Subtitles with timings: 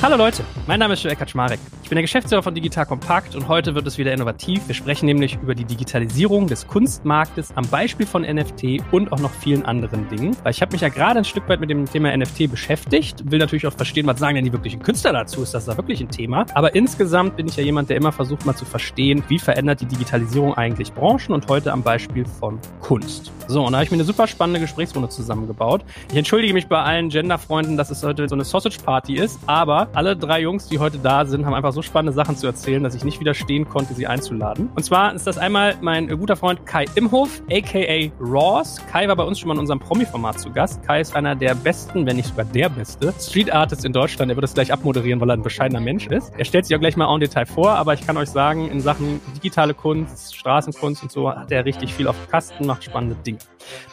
[0.00, 1.58] Hallo Leute, mein Name ist Joel Kaczmarek.
[1.82, 4.60] Ich bin der Geschäftsführer von Digital Kompakt und heute wird es wieder innovativ.
[4.68, 9.32] Wir sprechen nämlich über die Digitalisierung des Kunstmarktes am Beispiel von NFT und auch noch
[9.32, 10.36] vielen anderen Dingen.
[10.44, 13.40] Weil ich habe mich ja gerade ein Stück weit mit dem Thema NFT beschäftigt, will
[13.40, 15.42] natürlich auch verstehen, was sagen denn die wirklichen Künstler dazu?
[15.42, 16.46] Ist das da wirklich ein Thema?
[16.54, 19.86] Aber insgesamt bin ich ja jemand, der immer versucht mal zu verstehen, wie verändert die
[19.86, 23.32] Digitalisierung eigentlich Branchen und heute am Beispiel von Kunst.
[23.48, 25.84] So, und da habe ich mir eine super spannende Gesprächsrunde zusammengebaut.
[26.10, 29.87] Ich entschuldige mich bei allen Genderfreunden, dass es heute so eine Sausage Party ist, aber
[29.94, 32.94] alle drei Jungs, die heute da sind, haben einfach so spannende Sachen zu erzählen, dass
[32.94, 34.70] ich nicht widerstehen konnte, sie einzuladen.
[34.74, 38.80] Und zwar ist das einmal mein guter Freund Kai Imhof, aka Ross.
[38.90, 40.82] Kai war bei uns schon mal in unserem Promi-Format zu Gast.
[40.82, 44.30] Kai ist einer der besten, wenn nicht sogar der beste Street Artist in Deutschland.
[44.30, 46.32] Er wird das gleich abmoderieren, weil er ein bescheidener Mensch ist.
[46.36, 48.80] Er stellt sich auch gleich mal en Detail vor, aber ich kann euch sagen, in
[48.80, 53.38] Sachen digitale Kunst, Straßenkunst und so hat er richtig viel auf Kasten, macht spannende Dinge.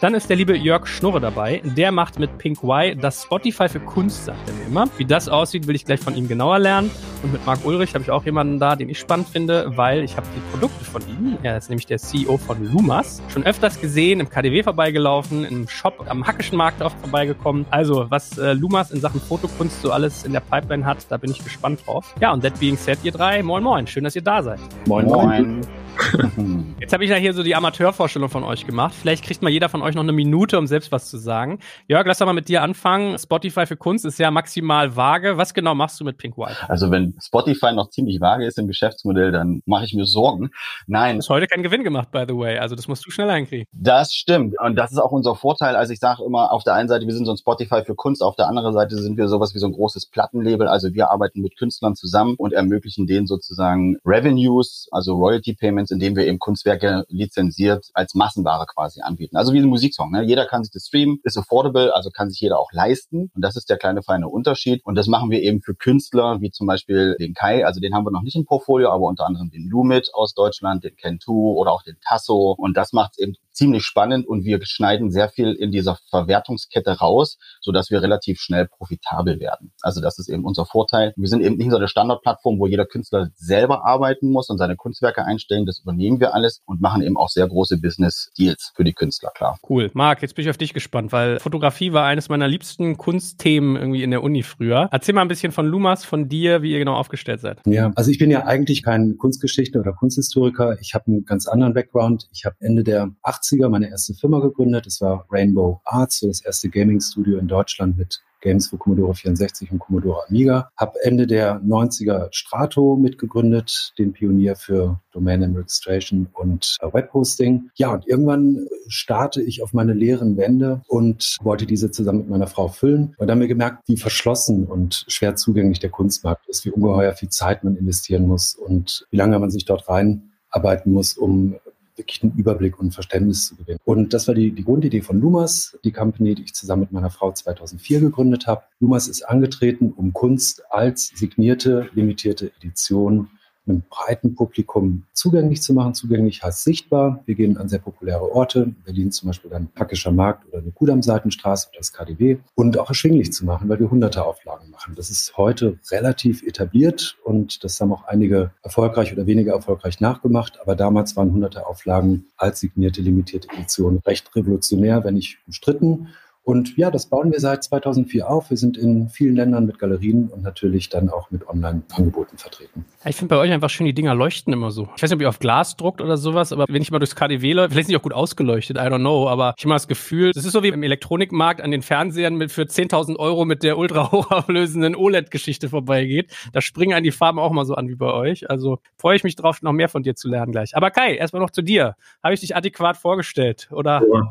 [0.01, 1.61] Dann ist der liebe Jörg Schnurre dabei.
[1.63, 4.85] Der macht mit Pink Y das Spotify für Kunst, sagt er mir immer.
[4.97, 6.91] Wie das aussieht, will ich gleich von ihm genauer lernen.
[7.23, 10.15] Und mit Marc Ulrich habe ich auch jemanden da, den ich spannend finde, weil ich
[10.17, 14.19] habe die Produkte von ihm, er ist nämlich der CEO von Lumas, schon öfters gesehen,
[14.19, 17.65] im KDW vorbeigelaufen, im Shop am Hackischen Markt auch vorbeigekommen.
[17.71, 21.31] Also, was äh, Lumas in Sachen Fotokunst so alles in der Pipeline hat, da bin
[21.31, 22.13] ich gespannt drauf.
[22.21, 24.59] Ja, und that being said, ihr drei, moin moin, schön, dass ihr da seid.
[24.85, 25.61] Moin moin.
[26.79, 28.93] Jetzt habe ich ja hier so die Amateurvorstellung von euch gemacht.
[28.93, 31.59] Vielleicht kriegt mal jeder von euch noch eine Minute, um selbst was zu sagen.
[31.87, 33.17] Jörg, lass doch mal mit dir anfangen.
[33.17, 35.37] Spotify für Kunst ist ja maximal vage.
[35.37, 36.57] Was genau machst du mit Pink White?
[36.67, 40.52] Also wenn Spotify noch ziemlich vage ist im Geschäftsmodell, dann mache ich mir Sorgen.
[40.87, 41.15] Nein.
[41.15, 42.57] Du hast heute keinen Gewinn gemacht, by the way.
[42.57, 43.65] Also das musst du schnell hinkriegen.
[43.71, 44.55] Das stimmt.
[44.59, 45.75] Und das ist auch unser Vorteil.
[45.75, 48.21] Also ich sage immer, auf der einen Seite, wir sind so ein Spotify für Kunst,
[48.21, 50.67] auf der anderen Seite sind wir sowas wie so ein großes Plattenlabel.
[50.67, 56.16] Also wir arbeiten mit Künstlern zusammen und ermöglichen denen sozusagen Revenues, also Royalty Payments, indem
[56.16, 59.37] wir eben Kunstwerke lizenziert als Massenware quasi anbieten.
[59.37, 60.11] Also wie ein Musiksong.
[60.11, 60.23] Ne?
[60.23, 63.32] Jeder kann sich das streamen, ist affordable, also kann sich jeder auch leisten.
[63.33, 64.82] Und das ist der kleine feine Unterschied.
[64.86, 68.05] Und das machen wir eben für Künstler, wie zum Beispiel den Kai, also den haben
[68.05, 71.71] wir noch nicht im Portfolio, aber unter anderem den Lumit aus Deutschland, den Kentu oder
[71.71, 72.55] auch den Tasso.
[72.58, 76.99] Und das macht es eben ziemlich spannend und wir schneiden sehr viel in dieser Verwertungskette
[76.99, 79.71] raus, so dass wir relativ schnell profitabel werden.
[79.82, 81.14] Also das ist eben unser Vorteil.
[81.16, 84.76] Wir sind eben nicht so eine Standardplattform, wo jeder Künstler selber arbeiten muss und seine
[84.76, 85.65] Kunstwerke einstellen.
[85.65, 89.32] Das übernehmen wir alles und machen eben auch sehr große Business Deals für die Künstler,
[89.33, 89.58] klar.
[89.67, 89.89] Cool.
[89.94, 94.04] Marc, jetzt bin ich auf dich gespannt, weil Fotografie war eines meiner liebsten Kunstthemen irgendwie
[94.04, 94.89] in der Uni früher.
[94.92, 97.61] Erzähl mal ein bisschen von Lumas, von dir, wie ihr genau aufgestellt seid.
[97.65, 100.77] Ja, also ich bin ja eigentlich kein Kunstgeschichte oder Kunsthistoriker.
[100.82, 102.27] Ich habe einen ganz anderen Background.
[102.33, 103.11] Ich habe Ende der
[103.45, 104.86] 80er meine erste Firma gegründet.
[104.86, 109.80] Das war Rainbow Arts, das erste Gaming-Studio in Deutschland mit Games für Commodore 64 und
[109.80, 110.70] Commodore Amiga.
[110.78, 117.72] Habe Ende der 90er Strato mitgegründet, den Pionier für Domain and Registration und äh, Webhosting.
[117.76, 122.45] Ja, und irgendwann starte ich auf meine leeren Wände und wollte diese zusammen mit meiner
[122.45, 123.16] Frau füllen.
[123.17, 127.14] Und dann haben wir gemerkt, wie verschlossen und schwer zugänglich der Kunstmarkt ist, wie ungeheuer
[127.14, 131.56] viel Zeit man investieren muss und wie lange man sich dort reinarbeiten muss, um
[131.95, 133.80] wirklich einen Überblick und ein Verständnis zu gewinnen.
[133.86, 137.10] Und das war die, die Grundidee von Lumas, die Company, die ich zusammen mit meiner
[137.10, 138.63] Frau 2004 gegründet habe.
[138.80, 143.30] Lumas ist angetreten, um Kunst als signierte, limitierte Edition
[143.68, 145.94] einem breiten Publikum zugänglich zu machen.
[145.94, 147.21] Zugänglich heißt sichtbar.
[147.25, 150.71] Wir gehen an sehr populäre Orte, in Berlin zum Beispiel dann Hackischer Markt oder eine
[150.71, 154.94] Kudam-Seitenstraße oder das KDW und auch erschwinglich zu machen, weil wir hunderte Auflagen machen.
[154.95, 160.59] Das ist heute relativ etabliert und das haben auch einige erfolgreich oder weniger erfolgreich nachgemacht.
[160.62, 166.09] Aber damals waren hunderte Auflagen als signierte limitierte Edition recht revolutionär, wenn nicht umstritten.
[166.45, 168.51] Und ja, das bauen wir seit 2004 auf.
[168.51, 172.86] Wir sind in vielen Ländern mit Galerien und natürlich dann auch mit Online-Angeboten vertreten.
[173.04, 174.88] Ich finde bei euch einfach schön, die Dinger leuchten immer so.
[174.95, 177.16] Ich weiß nicht, ob ihr auf Glas druckt oder sowas, aber wenn ich mal durchs
[177.16, 179.75] KDW läufe, vielleicht sind die auch gut ausgeleuchtet, I don't know, aber ich habe mal
[179.75, 183.45] das Gefühl, das ist so wie im Elektronikmarkt an den Fernsehern mit für 10.000 Euro
[183.45, 186.31] mit der ultra hochauflösenden OLED-Geschichte vorbeigeht.
[186.53, 188.51] Da springen an die Farben auch mal so an wie bei euch.
[188.51, 190.75] Also freue ich mich drauf, noch mehr von dir zu lernen gleich.
[190.75, 191.95] Aber Kai, erstmal noch zu dir.
[192.24, 194.03] Habe ich dich adäquat vorgestellt, oder?
[194.07, 194.21] Oh,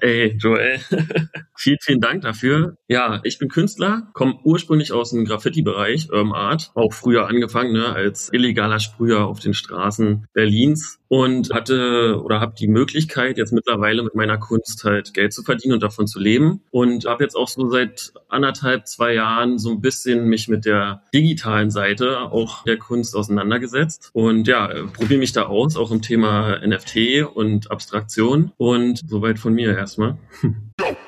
[0.00, 0.80] ey, Joel.
[1.60, 2.76] Vielen, vielen Dank dafür.
[2.86, 7.92] Ja, ich bin Künstler, komme ursprünglich aus dem Graffiti-Bereich, Urban Art, auch früher angefangen ne,
[7.92, 14.04] als illegaler Sprüher auf den Straßen Berlins und hatte oder habe die Möglichkeit, jetzt mittlerweile
[14.04, 16.62] mit meiner Kunst halt Geld zu verdienen und davon zu leben.
[16.70, 21.02] Und habe jetzt auch so seit anderthalb, zwei Jahren so ein bisschen mich mit der
[21.12, 24.10] digitalen Seite auch der Kunst auseinandergesetzt.
[24.12, 28.52] Und ja, probiere mich da aus, auch im Thema NFT und Abstraktion.
[28.58, 30.18] Und soweit von mir erstmal.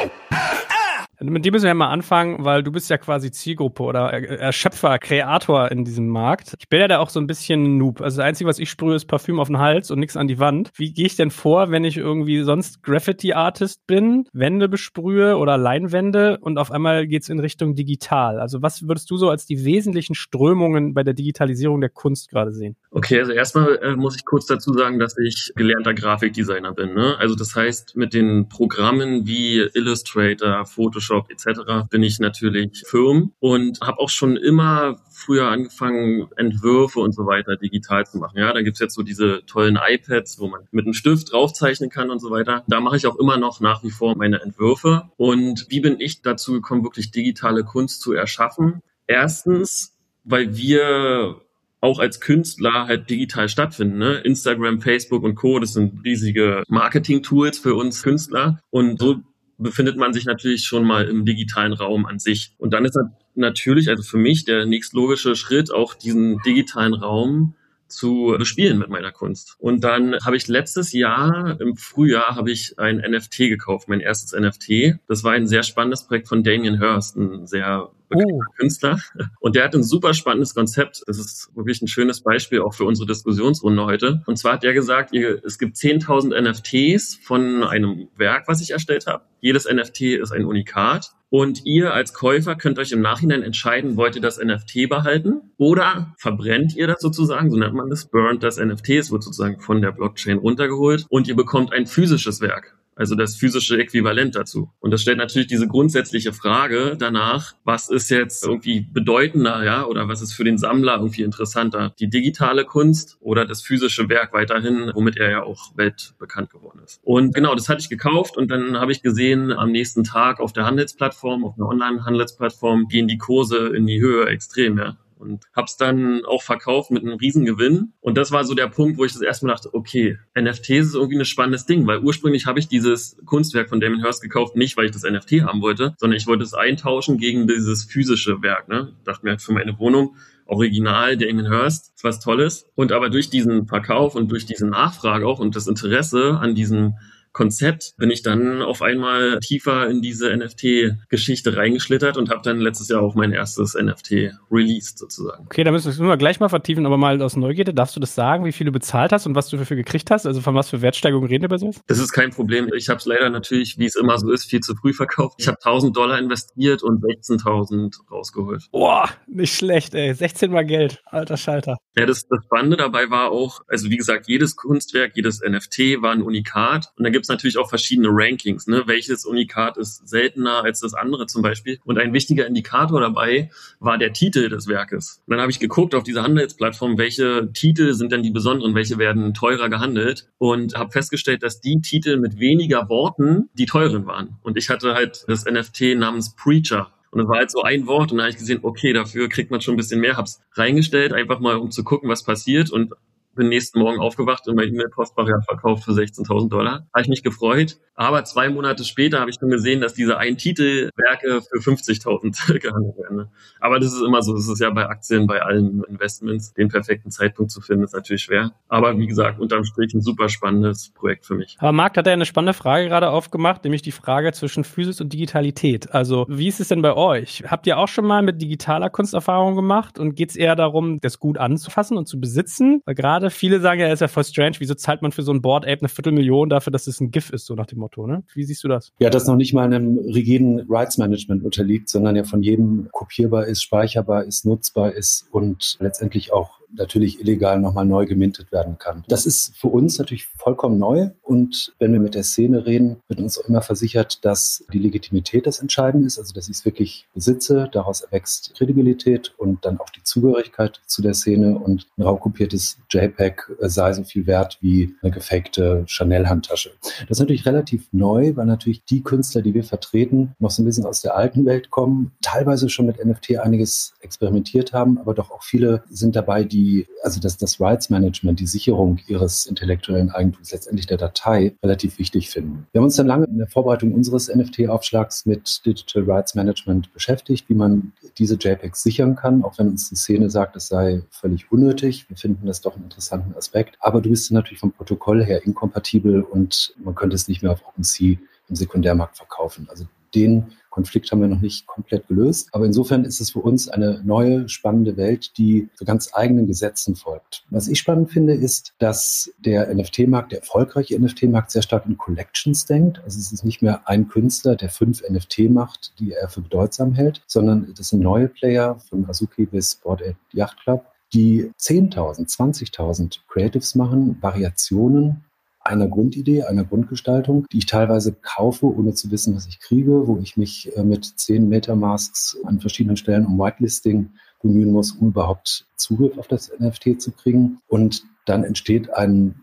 [1.23, 4.97] Mit dir müssen wir ja mal anfangen, weil du bist ja quasi Zielgruppe oder Erschöpfer,
[4.97, 6.55] Kreator in diesem Markt.
[6.59, 8.01] Ich bin ja da auch so ein bisschen Noob.
[8.01, 10.39] Also das Einzige, was ich sprühe, ist Parfüm auf den Hals und nichts an die
[10.39, 10.71] Wand.
[10.75, 16.39] Wie gehe ich denn vor, wenn ich irgendwie sonst Graffiti-Artist bin, Wände besprühe oder Leinwände
[16.41, 18.39] und auf einmal geht's in Richtung digital?
[18.39, 22.51] Also was würdest du so als die wesentlichen Strömungen bei der Digitalisierung der Kunst gerade
[22.51, 22.77] sehen?
[22.93, 26.93] Okay, also erstmal äh, muss ich kurz dazu sagen, dass ich gelernter Grafikdesigner bin.
[26.93, 27.15] Ne?
[27.19, 31.89] Also das heißt, mit den Programmen wie Illustrator, Photoshop, etc.
[31.89, 37.55] bin ich natürlich firm und habe auch schon immer früher angefangen, Entwürfe und so weiter
[37.55, 38.37] digital zu machen.
[38.37, 42.09] Ja, da gibt's jetzt so diese tollen iPads, wo man mit einem Stift draufzeichnen kann
[42.09, 42.65] und so weiter.
[42.67, 45.03] Da mache ich auch immer noch nach wie vor meine Entwürfe.
[45.15, 48.81] Und wie bin ich dazu gekommen, wirklich digitale Kunst zu erschaffen?
[49.07, 51.41] Erstens, weil wir
[51.81, 53.97] auch als Künstler halt digital stattfinden.
[53.97, 54.13] Ne?
[54.19, 55.59] Instagram, Facebook und Co.
[55.59, 58.59] Das sind riesige Marketing-Tools für uns Künstler.
[58.69, 59.17] Und so
[59.57, 62.53] befindet man sich natürlich schon mal im digitalen Raum an sich.
[62.57, 62.97] Und dann ist
[63.35, 67.55] natürlich, also für mich der nächstlogische Schritt, auch diesen digitalen Raum
[67.87, 69.55] zu bespielen mit meiner Kunst.
[69.59, 74.39] Und dann habe ich letztes Jahr im Frühjahr habe ich ein NFT gekauft, mein erstes
[74.39, 74.99] NFT.
[75.07, 78.41] Das war ein sehr spannendes Projekt von Damien Hirst, ein sehr oh.
[78.57, 78.99] Künstler.
[79.39, 81.03] Und der hat ein super spannendes Konzept.
[81.07, 84.21] Das ist wirklich ein schönes Beispiel auch für unsere Diskussionsrunde heute.
[84.25, 89.07] Und zwar hat er gesagt, es gibt 10.000 NFTs von einem Werk, was ich erstellt
[89.07, 89.23] habe.
[89.39, 91.11] Jedes NFT ist ein Unikat.
[91.29, 96.13] Und ihr als Käufer könnt euch im Nachhinein entscheiden, wollt ihr das NFT behalten oder
[96.17, 99.81] verbrennt ihr das sozusagen, so nennt man das, burnt das NFT, es wird sozusagen von
[99.81, 104.69] der Blockchain runtergeholt und ihr bekommt ein physisches Werk also das physische Äquivalent dazu.
[104.79, 110.07] Und das stellt natürlich diese grundsätzliche Frage danach, was ist jetzt irgendwie bedeutender, ja, oder
[110.07, 111.93] was ist für den Sammler irgendwie interessanter?
[111.99, 116.99] Die digitale Kunst oder das physische Werk weiterhin, womit er ja auch weltbekannt geworden ist.
[117.03, 120.53] Und genau, das hatte ich gekauft und dann habe ich gesehen, am nächsten Tag auf
[120.53, 125.77] der Handelsplattform, auf einer Online-Handelsplattform, gehen die Kurse in die Höhe extrem, ja und hab's
[125.77, 127.93] dann auch verkauft mit einem Riesengewinn.
[128.01, 130.95] Und das war so der Punkt, wo ich das erste Mal dachte, okay, NFTs ist
[130.95, 134.75] irgendwie ein spannendes Ding, weil ursprünglich habe ich dieses Kunstwerk von Damon Hirst gekauft, nicht
[134.77, 138.67] weil ich das NFT haben wollte, sondern ich wollte es eintauschen gegen dieses physische Werk.
[138.67, 138.93] Ne?
[138.97, 142.65] Ich dachte mir für meine Wohnung, Original Damon Hirst, was Tolles.
[142.75, 146.95] Und aber durch diesen Verkauf und durch diese Nachfrage auch und das Interesse an diesem
[147.33, 152.89] Konzept bin ich dann auf einmal tiefer in diese NFT-Geschichte reingeschlittert und habe dann letztes
[152.89, 155.45] Jahr auch mein erstes NFT released sozusagen.
[155.45, 158.45] Okay, da müssen wir gleich mal vertiefen, aber mal aus Neugierde, darfst du das sagen,
[158.45, 160.25] wie viel du bezahlt hast und was du dafür gekriegt hast?
[160.25, 161.81] Also von was für Wertsteigerungen reden wir bei sowas?
[161.87, 162.69] Das ist kein Problem.
[162.75, 165.35] Ich habe es leider natürlich, wie es immer so ist, viel zu früh verkauft.
[165.39, 168.63] Ich habe 1000 Dollar investiert und 16.000 rausgeholt.
[168.71, 170.13] Boah, nicht schlecht, ey.
[170.13, 171.01] 16 mal Geld.
[171.05, 171.77] Alter Schalter.
[171.95, 176.11] Ja, das, das Spannende dabei war auch, also wie gesagt, jedes Kunstwerk, jedes NFT war
[176.11, 178.67] ein Unikat und da gibt es natürlich auch verschiedene Rankings.
[178.67, 178.83] Ne?
[178.85, 181.79] Welches Unikat ist seltener als das andere zum Beispiel?
[181.85, 183.49] Und ein wichtiger Indikator dabei
[183.79, 185.21] war der Titel des Werkes.
[185.25, 188.97] Und dann habe ich geguckt auf dieser Handelsplattform, welche Titel sind denn die besonderen, welche
[188.97, 194.37] werden teurer gehandelt und habe festgestellt, dass die Titel mit weniger Worten die teuren waren.
[194.43, 198.11] Und ich hatte halt das NFT namens Preacher und es war halt so ein Wort
[198.11, 201.11] und da habe ich gesehen, okay, dafür kriegt man schon ein bisschen mehr, hab's reingestellt,
[201.13, 202.93] einfach mal um zu gucken, was passiert und
[203.35, 206.87] bin nächsten Morgen aufgewacht und mein E-Mail-Postfach ja verkauft für 16.000 Dollar.
[206.93, 207.77] Habe ich mich gefreut.
[207.95, 212.97] Aber zwei Monate später habe ich schon gesehen, dass diese ein Titelwerke für 50.000 gehandelt
[212.97, 213.17] werden.
[213.17, 213.31] Ne?
[213.59, 214.33] Aber das ist immer so.
[214.33, 216.53] Das ist ja bei Aktien, bei allen Investments.
[216.53, 218.53] Den perfekten Zeitpunkt zu finden, ist natürlich schwer.
[218.67, 221.57] Aber wie gesagt, unterm Strich ein super spannendes Projekt für mich.
[221.59, 225.13] Aber Marc hat ja eine spannende Frage gerade aufgemacht, nämlich die Frage zwischen Physis und
[225.13, 225.93] Digitalität.
[225.93, 227.43] Also wie ist es denn bei euch?
[227.47, 231.19] Habt ihr auch schon mal mit digitaler Kunsterfahrung gemacht und geht es eher darum, das
[231.19, 232.81] gut anzufassen und zu besitzen?
[232.85, 235.41] Weil gerade viele sagen ja, ist ja voll strange, wieso zahlt man für so ein
[235.41, 238.23] Board Ape eine Viertelmillion dafür, dass es ein GIF ist, so nach dem Motto, ne?
[238.33, 238.91] Wie siehst du das?
[238.99, 243.45] Ja, das noch nicht mal einem rigiden Rights Management unterliegt, sondern ja von jedem kopierbar
[243.45, 249.03] ist, speicherbar ist, nutzbar ist und letztendlich auch natürlich illegal nochmal neu gemintet werden kann.
[249.07, 253.19] Das ist für uns natürlich vollkommen neu und wenn wir mit der Szene reden, wird
[253.19, 257.69] uns immer versichert, dass die Legitimität das Entscheidende ist, also dass ich es wirklich besitze,
[257.71, 263.43] daraus erwächst Kredibilität und dann auch die Zugehörigkeit zu der Szene und ein raubkopiertes JPEG
[263.59, 266.71] sei so viel wert wie eine gefakte Chanel-Handtasche.
[266.81, 270.65] Das ist natürlich relativ neu, weil natürlich die Künstler, die wir vertreten, noch so ein
[270.65, 275.31] bisschen aus der alten Welt kommen, teilweise schon mit NFT einiges experimentiert haben, aber doch
[275.31, 280.11] auch viele sind dabei, die die, also das, das Rights Management, die Sicherung ihres intellektuellen
[280.11, 282.67] Eigentums, letztendlich der Datei, relativ wichtig finden.
[282.71, 287.49] Wir haben uns dann lange in der Vorbereitung unseres NFT-Aufschlags mit Digital Rights Management beschäftigt,
[287.49, 291.51] wie man diese JPEGs sichern kann, auch wenn uns die Szene sagt, es sei völlig
[291.51, 292.07] unnötig.
[292.09, 293.77] Wir finden das doch einen interessanten Aspekt.
[293.79, 297.65] Aber du bist natürlich vom Protokoll her inkompatibel und man könnte es nicht mehr auf
[297.67, 298.17] OpenSea
[298.49, 299.67] im Sekundärmarkt verkaufen.
[299.69, 302.49] Also den Konflikt haben wir noch nicht komplett gelöst.
[302.53, 306.95] Aber insofern ist es für uns eine neue, spannende Welt, die so ganz eigenen Gesetzen
[306.95, 307.43] folgt.
[307.51, 312.65] Was ich spannend finde, ist, dass der NFT-Markt, der erfolgreiche NFT-Markt, sehr stark in Collections
[312.65, 312.99] denkt.
[313.03, 316.93] Also es ist nicht mehr ein Künstler, der fünf NFT macht, die er für bedeutsam
[316.93, 320.01] hält, sondern das sind neue Player von Azuki bis Board
[320.31, 325.25] Yacht Club, die 10.000, 20.000 Creatives machen, Variationen
[325.63, 330.17] einer Grundidee, einer Grundgestaltung, die ich teilweise kaufe, ohne zu wissen, was ich kriege, wo
[330.17, 334.09] ich mich äh, mit zehn Metamasks an verschiedenen Stellen um Whitelisting
[334.41, 337.59] bemühen muss, um überhaupt Zugriff auf das NFT zu kriegen.
[337.67, 339.35] Und dann entsteht ein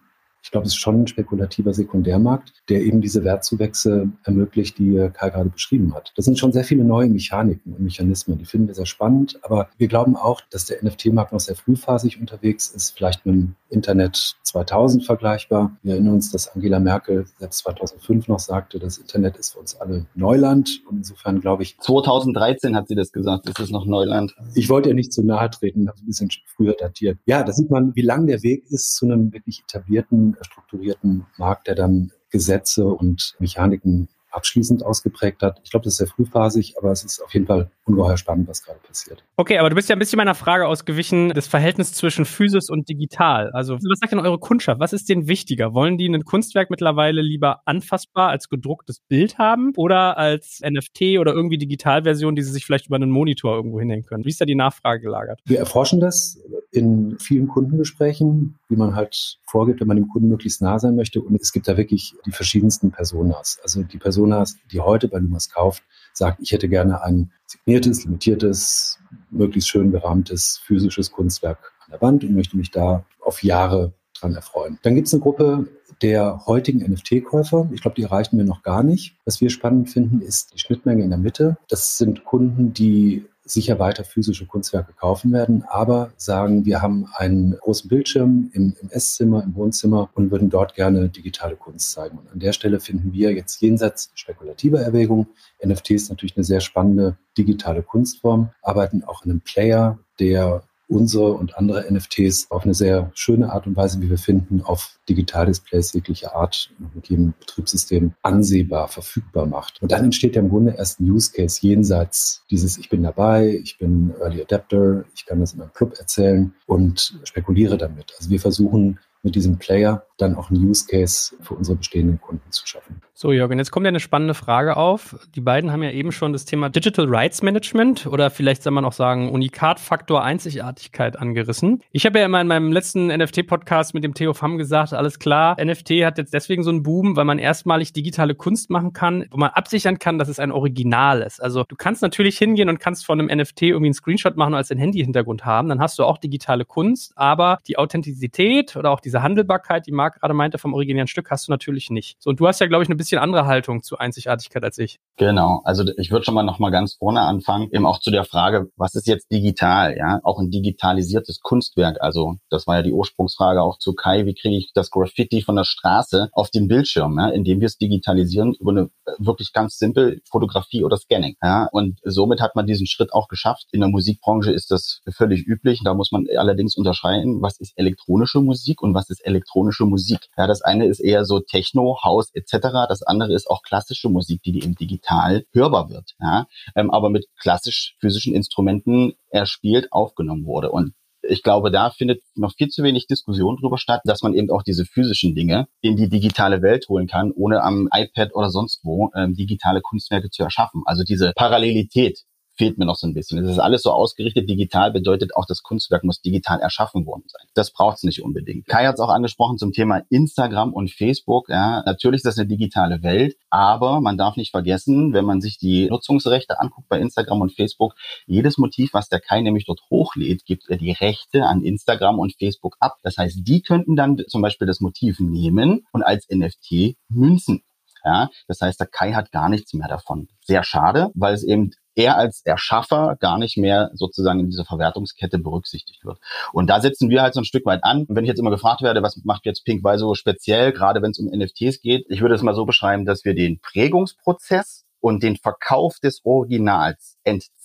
[0.48, 5.28] ich glaube, es ist schon ein spekulativer Sekundärmarkt, der eben diese Wertzuwächse ermöglicht, die Kai
[5.28, 6.14] gerade beschrieben hat.
[6.16, 9.38] Das sind schon sehr viele neue Mechaniken und Mechanismen, die finden wir sehr spannend.
[9.42, 13.56] Aber wir glauben auch, dass der NFT-Markt noch sehr frühphasig unterwegs ist, vielleicht mit dem
[13.68, 15.76] Internet 2000 vergleichbar.
[15.82, 19.76] Wir erinnern uns, dass Angela Merkel selbst 2005 noch sagte, das Internet ist für uns
[19.76, 20.80] alle Neuland.
[20.88, 21.78] Und insofern glaube ich.
[21.78, 24.34] 2013 hat sie das gesagt, ist es noch Neuland.
[24.54, 27.18] Ich wollte ja nicht zu nahe treten, habe ein bisschen früher datiert.
[27.26, 31.66] Ja, da sieht man, wie lang der Weg ist zu einem wirklich etablierten strukturierten Markt,
[31.66, 35.61] der dann Gesetze und Mechaniken abschließend ausgeprägt hat.
[35.64, 38.62] Ich glaube, das ist sehr frühphasig, aber es ist auf jeden Fall ungeheuer spannend, was
[38.62, 39.25] gerade passiert.
[39.37, 42.88] Okay, aber du bist ja ein bisschen meiner Frage ausgewichen, das Verhältnis zwischen Physis und
[42.88, 43.50] digital.
[43.52, 44.80] Also, was sagt denn eure Kundschaft?
[44.80, 45.75] Was ist denen wichtiger?
[45.75, 51.32] Wollen die ein Kunstwerk mittlerweile lieber anfassbar als gedrucktes Bild haben oder als NFT oder
[51.32, 54.25] irgendwie Digitalversion, die sie sich vielleicht über einen Monitor irgendwo hinhängen können?
[54.25, 55.40] Wie ist da die Nachfrage gelagert?
[55.44, 56.38] Wir erforschen das
[56.70, 61.20] in vielen Kundengesprächen, wie man halt vorgibt, wenn man dem Kunden möglichst nah sein möchte.
[61.23, 63.58] Und es gibt da wirklich die verschiedensten Personas.
[63.62, 65.82] Also die Person Personas, die heute bei Lumas kauft,
[66.12, 68.99] sagt, ich hätte gerne ein signiertes, limitiertes,
[69.30, 74.35] möglichst schön gerahmtes physisches Kunstwerk an der Wand und möchte mich da auf Jahre dran
[74.35, 74.78] erfreuen.
[74.82, 75.68] Dann gibt es eine Gruppe
[76.02, 77.70] der heutigen NFT-Käufer.
[77.73, 79.16] Ich glaube, die erreichen wir noch gar nicht.
[79.25, 81.56] Was wir spannend finden, ist die Schnittmenge in der Mitte.
[81.68, 87.56] Das sind Kunden, die sicher weiter physische Kunstwerke kaufen werden, aber sagen, wir haben einen
[87.56, 92.18] großen Bildschirm im, im Esszimmer, im Wohnzimmer und würden dort gerne digitale Kunst zeigen.
[92.18, 95.26] Und an der Stelle finden wir jetzt jenseits spekulativer Erwägungen,
[95.64, 101.33] NFT ist natürlich eine sehr spannende digitale Kunstform, arbeiten auch in einem Player, der unsere
[101.33, 105.92] und andere NFTs auf eine sehr schöne Art und Weise, wie wir finden, auf Digitaldisplays
[105.92, 109.80] jeglicher Art mit jedem Betriebssystem ansehbar, verfügbar macht.
[109.83, 113.61] Und dann entsteht ja im Grunde erst ein Use Case jenseits dieses Ich bin dabei,
[113.62, 118.14] ich bin Early Adapter, ich kann das in meinem Club erzählen und spekuliere damit.
[118.18, 122.50] Also wir versuchen mit diesem Player dann auch einen Use Case für unsere bestehenden Kunden
[122.50, 123.00] zu schaffen.
[123.14, 125.16] So, Jürgen, jetzt kommt ja eine spannende Frage auf.
[125.34, 128.84] Die beiden haben ja eben schon das Thema Digital Rights Management oder vielleicht soll man
[128.84, 131.82] auch sagen Unikat-Faktor Einzigartigkeit angerissen.
[131.90, 135.56] Ich habe ja immer in meinem letzten NFT-Podcast mit dem Theo Pham gesagt, alles klar,
[135.60, 139.37] NFT hat jetzt deswegen so einen Boom, weil man erstmalig digitale Kunst machen kann, wo
[139.37, 141.42] man absichern kann, dass es ein Original ist.
[141.42, 144.58] Also du kannst natürlich hingehen und kannst von einem NFT irgendwie einen Screenshot machen und
[144.58, 149.00] als den Handy-Hintergrund haben, dann hast du auch digitale Kunst, aber die Authentizität oder auch
[149.00, 152.16] diese Handelbarkeit, die mag Park gerade meinte vom originären Stück, hast du natürlich nicht.
[152.20, 154.98] So, und du hast ja, glaube ich, eine bisschen andere Haltung zu Einzigartigkeit als ich.
[155.16, 155.60] Genau.
[155.64, 158.70] Also ich würde schon mal noch mal ganz vorne anfangen, eben auch zu der Frage,
[158.76, 159.96] was ist jetzt digital?
[159.96, 162.00] Ja, auch ein digitalisiertes Kunstwerk.
[162.00, 164.26] Also das war ja die Ursprungsfrage auch zu Kai.
[164.26, 167.78] Wie kriege ich das Graffiti von der Straße auf den Bildschirm, ja, indem wir es
[167.78, 171.36] digitalisieren über eine äh, wirklich ganz simpel Fotografie oder Scanning.
[171.42, 173.66] Ja, und somit hat man diesen Schritt auch geschafft.
[173.72, 175.80] In der Musikbranche ist das völlig üblich.
[175.84, 179.97] Da muss man allerdings unterscheiden, was ist elektronische Musik und was ist elektronische Musik.
[180.36, 182.86] Ja, das eine ist eher so Techno, House etc.
[182.88, 186.14] Das andere ist auch klassische Musik, die eben digital hörbar wird.
[186.20, 190.70] Ja, ähm, aber mit klassisch physischen Instrumenten erspielt aufgenommen wurde.
[190.70, 194.50] Und ich glaube, da findet noch viel zu wenig Diskussion drüber statt, dass man eben
[194.50, 198.80] auch diese physischen Dinge in die digitale Welt holen kann, ohne am iPad oder sonst
[198.84, 200.82] wo ähm, digitale Kunstwerke zu erschaffen.
[200.86, 202.24] Also diese Parallelität
[202.58, 203.38] fehlt mir noch so ein bisschen.
[203.38, 204.48] Es ist alles so ausgerichtet.
[204.48, 207.46] Digital bedeutet auch, das Kunstwerk muss digital erschaffen worden sein.
[207.54, 208.66] Das braucht es nicht unbedingt.
[208.66, 211.48] Kai hat es auch angesprochen zum Thema Instagram und Facebook.
[211.48, 215.58] Ja, natürlich ist das eine digitale Welt, aber man darf nicht vergessen, wenn man sich
[215.58, 217.94] die Nutzungsrechte anguckt bei Instagram und Facebook,
[218.26, 222.34] jedes Motiv, was der Kai nämlich dort hochlädt, gibt er die Rechte an Instagram und
[222.36, 222.96] Facebook ab.
[223.02, 227.62] Das heißt, die könnten dann zum Beispiel das Motiv nehmen und als NFT münzen.
[228.04, 230.28] Ja, das heißt, der Kai hat gar nichts mehr davon.
[230.44, 235.38] Sehr schade, weil es eben er als Erschaffer gar nicht mehr sozusagen in dieser Verwertungskette
[235.38, 236.18] berücksichtigt wird.
[236.52, 238.06] Und da setzen wir halt so ein Stück weit an.
[238.08, 241.18] Wenn ich jetzt immer gefragt werde, was macht jetzt Pink so speziell, gerade wenn es
[241.18, 245.36] um NFTs geht, ich würde es mal so beschreiben, dass wir den Prägungsprozess und den
[245.36, 247.16] Verkauf des Originals